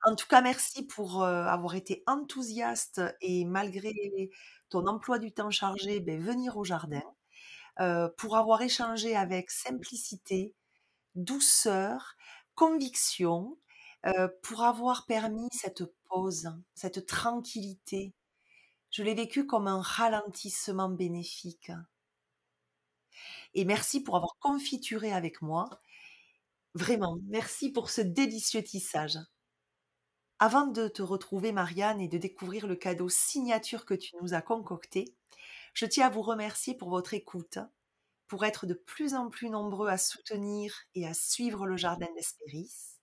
[0.04, 4.30] En tout cas, merci pour euh, avoir été enthousiaste et malgré
[4.68, 7.02] ton emploi du temps chargé, ben, venir au jardin,
[7.80, 10.54] euh, pour avoir échangé avec simplicité,
[11.16, 12.16] douceur,
[12.54, 13.58] conviction,
[14.06, 18.12] euh, pour avoir permis cette pause, cette tranquillité.
[18.90, 21.70] Je l'ai vécu comme un ralentissement bénéfique.
[23.54, 25.68] Et merci pour avoir confituré avec moi.
[26.74, 29.18] Vraiment, merci pour ce délicieux tissage.
[30.38, 34.42] Avant de te retrouver, Marianne, et de découvrir le cadeau signature que tu nous as
[34.42, 35.14] concocté,
[35.74, 37.58] je tiens à vous remercier pour votre écoute,
[38.32, 42.96] pour être de plus en plus nombreux à soutenir et à suivre le Jardin d'Espéris.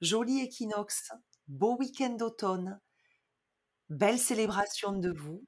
[0.00, 1.10] Joli équinoxe,
[1.48, 2.80] beau week-end d'automne,
[3.90, 5.44] belle célébration de vous,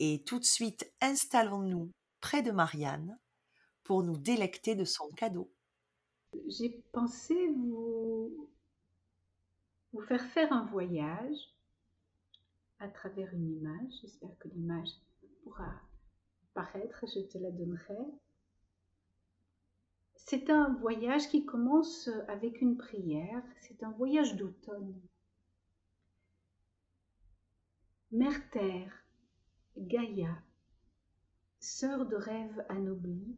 [0.00, 3.16] et tout de suite installons-nous près de Marianne
[3.84, 5.48] pour nous délecter de son cadeau.
[6.48, 8.50] J'ai pensé vous
[9.92, 11.54] vous faire faire un voyage
[12.80, 13.92] à travers une image.
[14.02, 14.90] J'espère que l'image
[15.44, 15.72] pourra
[17.02, 17.98] je te la donnerai.
[20.14, 25.00] C'est un voyage qui commence avec une prière, c'est un voyage d'automne.
[28.10, 28.92] Mère Terre,
[29.76, 30.36] Gaïa,
[31.60, 33.36] sœur de rêve anobli,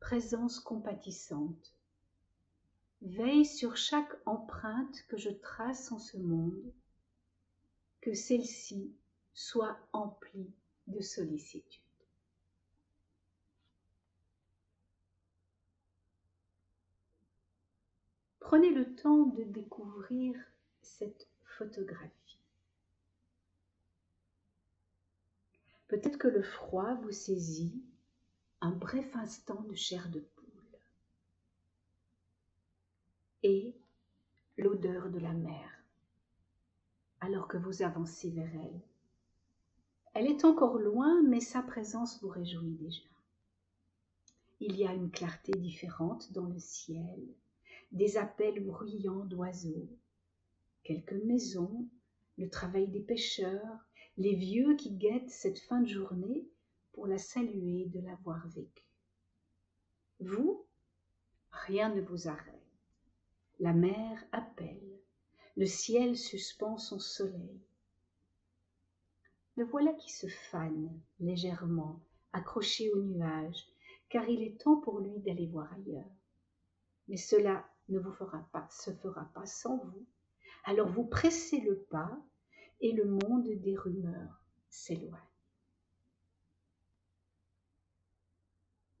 [0.00, 1.74] présence compatissante,
[3.02, 6.72] Veille sur chaque empreinte que je trace en ce monde,
[8.00, 8.96] que celle-ci
[9.34, 10.50] soit emplie
[10.86, 11.83] de sollicitude.
[18.44, 20.36] Prenez le temps de découvrir
[20.82, 22.38] cette photographie.
[25.88, 27.82] Peut-être que le froid vous saisit
[28.60, 30.22] un bref instant de chair de
[33.42, 33.74] et
[34.58, 35.84] l'odeur de la mer,
[37.20, 38.80] alors que vous avancez vers elle.
[40.12, 43.02] Elle est encore loin, mais sa présence vous réjouit déjà.
[44.60, 47.26] Il y a une clarté différente dans le ciel,
[47.94, 49.88] des appels bruyants d'oiseaux,
[50.82, 51.88] quelques maisons,
[52.36, 53.86] le travail des pêcheurs,
[54.16, 56.44] les vieux qui guettent cette fin de journée
[56.92, 58.84] pour la saluer de l'avoir vécue.
[60.18, 60.66] Vous,
[61.50, 62.60] rien ne vous arrête.
[63.60, 64.98] La mer appelle,
[65.56, 67.60] le ciel suspend son soleil.
[69.56, 72.00] Le voilà qui se fane légèrement,
[72.32, 73.68] accroché au nuage,
[74.08, 76.10] car il est temps pour lui d'aller voir ailleurs.
[77.06, 80.06] Mais cela ne vous fera pas, se fera pas sans vous.
[80.64, 82.18] Alors vous pressez le pas
[82.80, 85.20] et le monde des rumeurs s'éloigne.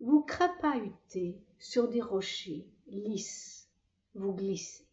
[0.00, 3.64] Vous crapahutez sur des rochers lisses
[4.14, 4.86] vous glissez,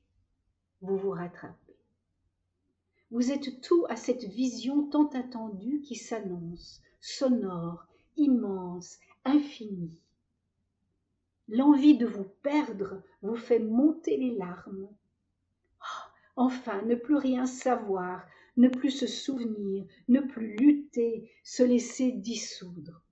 [0.82, 1.76] vous vous rattrapez.
[3.12, 7.86] Vous êtes tout à cette vision tant attendue qui s'annonce, sonore,
[8.18, 10.01] immense, infinie.
[11.52, 14.88] L'envie de vous perdre vous fait monter les larmes.
[15.82, 18.26] Oh, enfin, ne plus rien savoir,
[18.56, 23.04] ne plus se souvenir, ne plus lutter, se laisser dissoudre.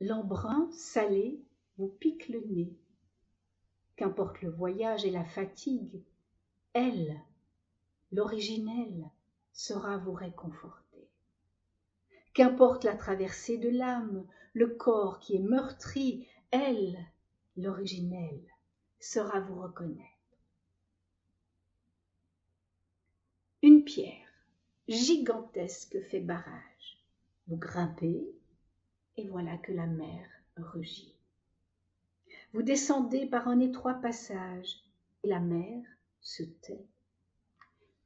[0.00, 1.40] L'embrun salé
[1.78, 2.76] vous pique le nez.
[3.94, 6.02] Qu'importe le voyage et la fatigue,
[6.72, 7.20] elle,
[8.10, 9.08] l'originelle,
[9.52, 10.79] sera vous réconforter.
[12.32, 16.98] Qu'importe la traversée de l'âme, le corps qui est meurtri, elle,
[17.56, 18.44] l'originelle,
[19.00, 20.04] sera vous reconnaître.
[23.62, 24.28] Une pierre
[24.88, 27.04] gigantesque fait barrage.
[27.46, 28.26] Vous grimpez
[29.16, 30.26] et voilà que la mer
[30.56, 31.14] rugit.
[32.52, 34.82] Vous descendez par un étroit passage,
[35.22, 35.84] et la mer
[36.20, 36.86] se tait.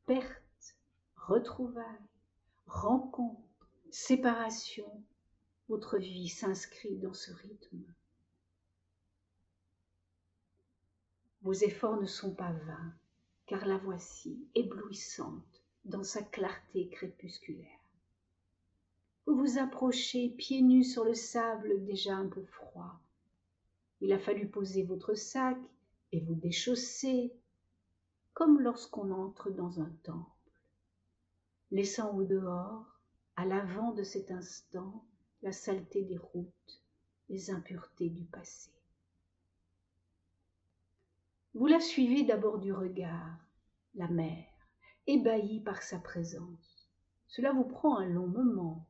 [0.06, 0.76] Perte,
[1.16, 1.84] retrouvailles,
[2.66, 3.40] rencontre,
[3.94, 5.04] séparation,
[5.68, 7.84] votre vie s'inscrit dans ce rythme.
[11.42, 12.92] Vos efforts ne sont pas vains,
[13.46, 17.78] car la voici éblouissante dans sa clarté crépusculaire.
[19.26, 22.98] Vous vous approchez pieds nus sur le sable déjà un peu froid.
[24.00, 25.56] Il a fallu poser votre sac
[26.10, 27.32] et vous déchausser,
[28.32, 30.50] comme lorsqu'on entre dans un temple,
[31.70, 32.93] laissant au dehors,
[33.36, 35.04] à l'avant de cet instant,
[35.42, 36.82] la saleté des routes,
[37.28, 38.70] les impuretés du passé.
[41.54, 43.38] Vous la suivez d'abord du regard,
[43.94, 44.44] la mer,
[45.06, 46.88] ébahie par sa présence.
[47.28, 48.86] Cela vous prend un long moment,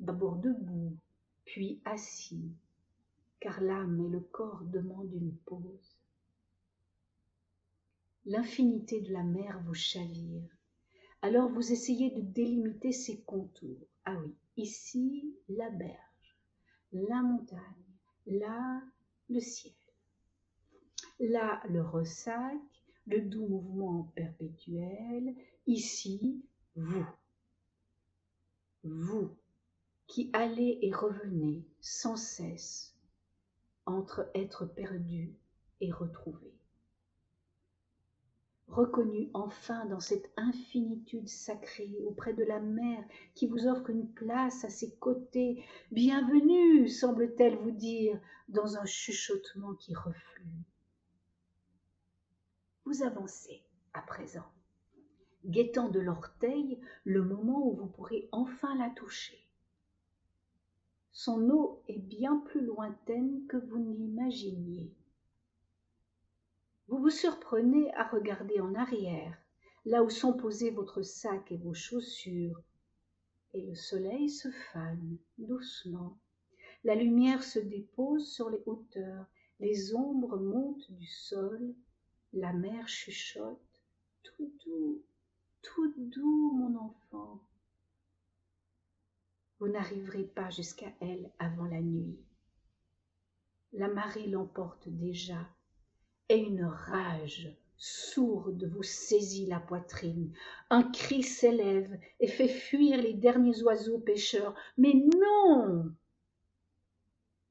[0.00, 0.96] d'abord debout,
[1.44, 2.50] puis assis,
[3.40, 5.96] car l'âme et le corps demandent une pause.
[8.24, 10.55] L'infinité de la mer vous chavire.
[11.22, 13.86] Alors vous essayez de délimiter ses contours.
[14.04, 16.38] Ah oui, ici la berge,
[16.92, 17.60] la montagne,
[18.26, 18.82] là
[19.28, 19.74] le ciel.
[21.18, 22.54] Là le ressac,
[23.06, 25.34] le doux mouvement perpétuel,
[25.66, 26.44] ici
[26.74, 27.06] vous.
[28.84, 29.36] Vous
[30.06, 32.94] qui allez et revenez sans cesse
[33.84, 35.34] entre être perdu
[35.80, 36.55] et retrouvé.
[38.68, 43.02] Reconnu enfin dans cette infinitude sacrée auprès de la mer
[43.34, 49.74] qui vous offre une place à ses côtés, bienvenue, semble-t-elle vous dire, dans un chuchotement
[49.74, 50.66] qui reflue.
[52.84, 53.62] Vous avancez
[53.94, 54.46] à présent,
[55.44, 59.38] guettant de l'orteil le moment où vous pourrez enfin la toucher.
[61.12, 64.92] Son eau est bien plus lointaine que vous n'imaginiez.
[66.88, 69.36] Vous vous surprenez à regarder en arrière,
[69.84, 72.60] là où sont posés votre sac et vos chaussures,
[73.54, 76.18] et le soleil se fane doucement.
[76.84, 79.26] La lumière se dépose sur les hauteurs,
[79.58, 81.74] les ombres montent du sol,
[82.32, 83.58] la mer chuchote.
[84.22, 85.02] Tout doux,
[85.62, 87.40] tout doux, mon enfant.
[89.58, 92.18] Vous n'arriverez pas jusqu'à elle avant la nuit.
[93.72, 95.48] La marée l'emporte déjà,
[96.28, 100.32] et une rage sourde vous saisit la poitrine.
[100.70, 104.54] Un cri s'élève et fait fuir les derniers oiseaux pêcheurs.
[104.78, 105.92] Mais non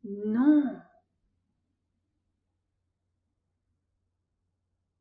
[0.04, 0.64] Non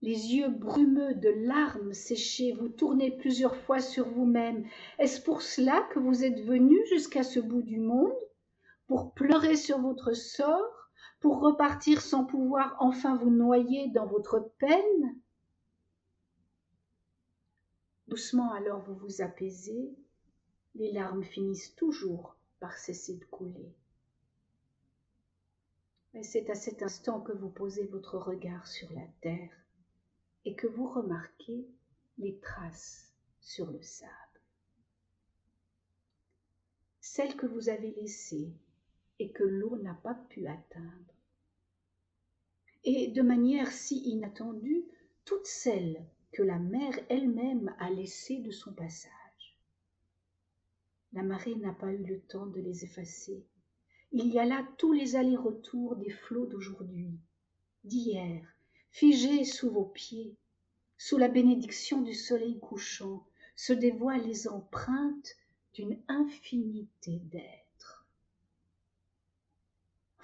[0.04, 4.66] les yeux brumeux de larmes séchées, vous tournez plusieurs fois sur vous-même.
[4.98, 8.12] Est-ce pour cela que vous êtes venu jusqu'à ce bout du monde?
[8.86, 10.73] Pour pleurer sur votre sort?
[11.24, 15.18] Pour repartir sans pouvoir enfin vous noyer dans votre peine
[18.08, 19.96] Doucement alors vous vous apaisez,
[20.74, 23.74] les larmes finissent toujours par cesser de couler.
[26.12, 29.64] Mais c'est à cet instant que vous posez votre regard sur la terre
[30.44, 31.66] et que vous remarquez
[32.18, 34.12] les traces sur le sable.
[37.00, 38.52] Celles que vous avez laissées
[39.18, 41.13] et que l'eau n'a pas pu atteindre.
[42.84, 44.84] Et de manière si inattendue,
[45.24, 49.58] toutes celles que la mer elle-même a laissées de son passage.
[51.14, 53.46] La marée n'a pas eu le temps de les effacer.
[54.12, 57.18] Il y a là tous les allers-retours des flots d'aujourd'hui,
[57.84, 58.44] d'hier,
[58.90, 60.36] figés sous vos pieds,
[60.98, 65.36] sous la bénédiction du soleil couchant, se dévoilent les empreintes
[65.72, 68.06] d'une infinité d'êtres.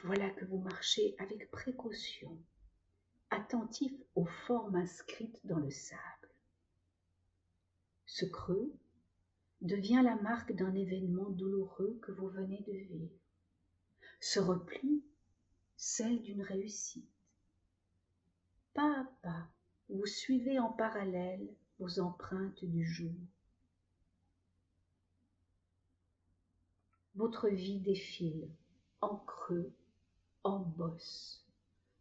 [0.05, 2.37] Voilà que vous marchez avec précaution,
[3.31, 6.01] attentif aux formes inscrites dans le sable.
[8.07, 8.73] Ce creux
[9.61, 13.15] devient la marque d'un événement douloureux que vous venez de vivre.
[14.21, 15.03] Ce repli,
[15.77, 17.09] celle d'une réussite
[18.75, 19.49] pas à pas,
[19.89, 21.49] vous suivez en parallèle
[21.79, 23.15] vos empreintes du jour.
[27.17, 28.49] Votre vie défile
[29.01, 29.73] en creux,
[30.45, 31.45] en bosse.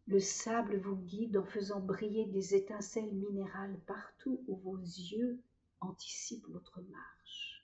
[0.09, 5.39] Le sable vous guide en faisant briller des étincelles minérales partout où vos yeux
[5.81, 7.63] anticipent votre marche.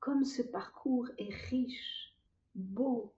[0.00, 2.16] Comme ce parcours est riche,
[2.56, 3.12] beau,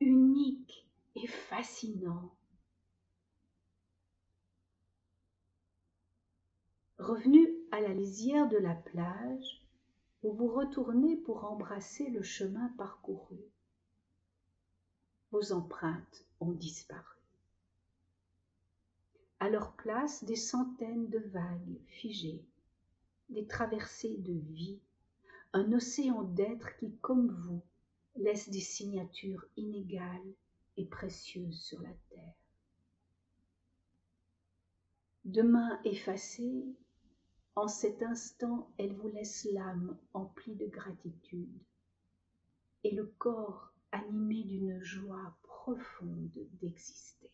[0.00, 2.34] unique et fascinant,
[6.98, 9.62] Revenu à la lisière de la plage,
[10.22, 13.36] vous vous retournez pour embrasser le chemin parcouru.
[15.30, 17.13] Vos empreintes ont disparu.
[19.40, 22.44] À leur place, des centaines de vagues figées,
[23.28, 24.80] des traversées de vie,
[25.52, 27.62] un océan d'êtres qui, comme vous,
[28.16, 30.34] laissent des signatures inégales
[30.76, 32.34] et précieuses sur la terre.
[35.24, 36.64] Demain effacées,
[37.56, 41.62] En cet instant, elle vous laisse l'âme emplie de gratitude
[42.82, 47.30] et le corps animé d'une joie profonde d'exister.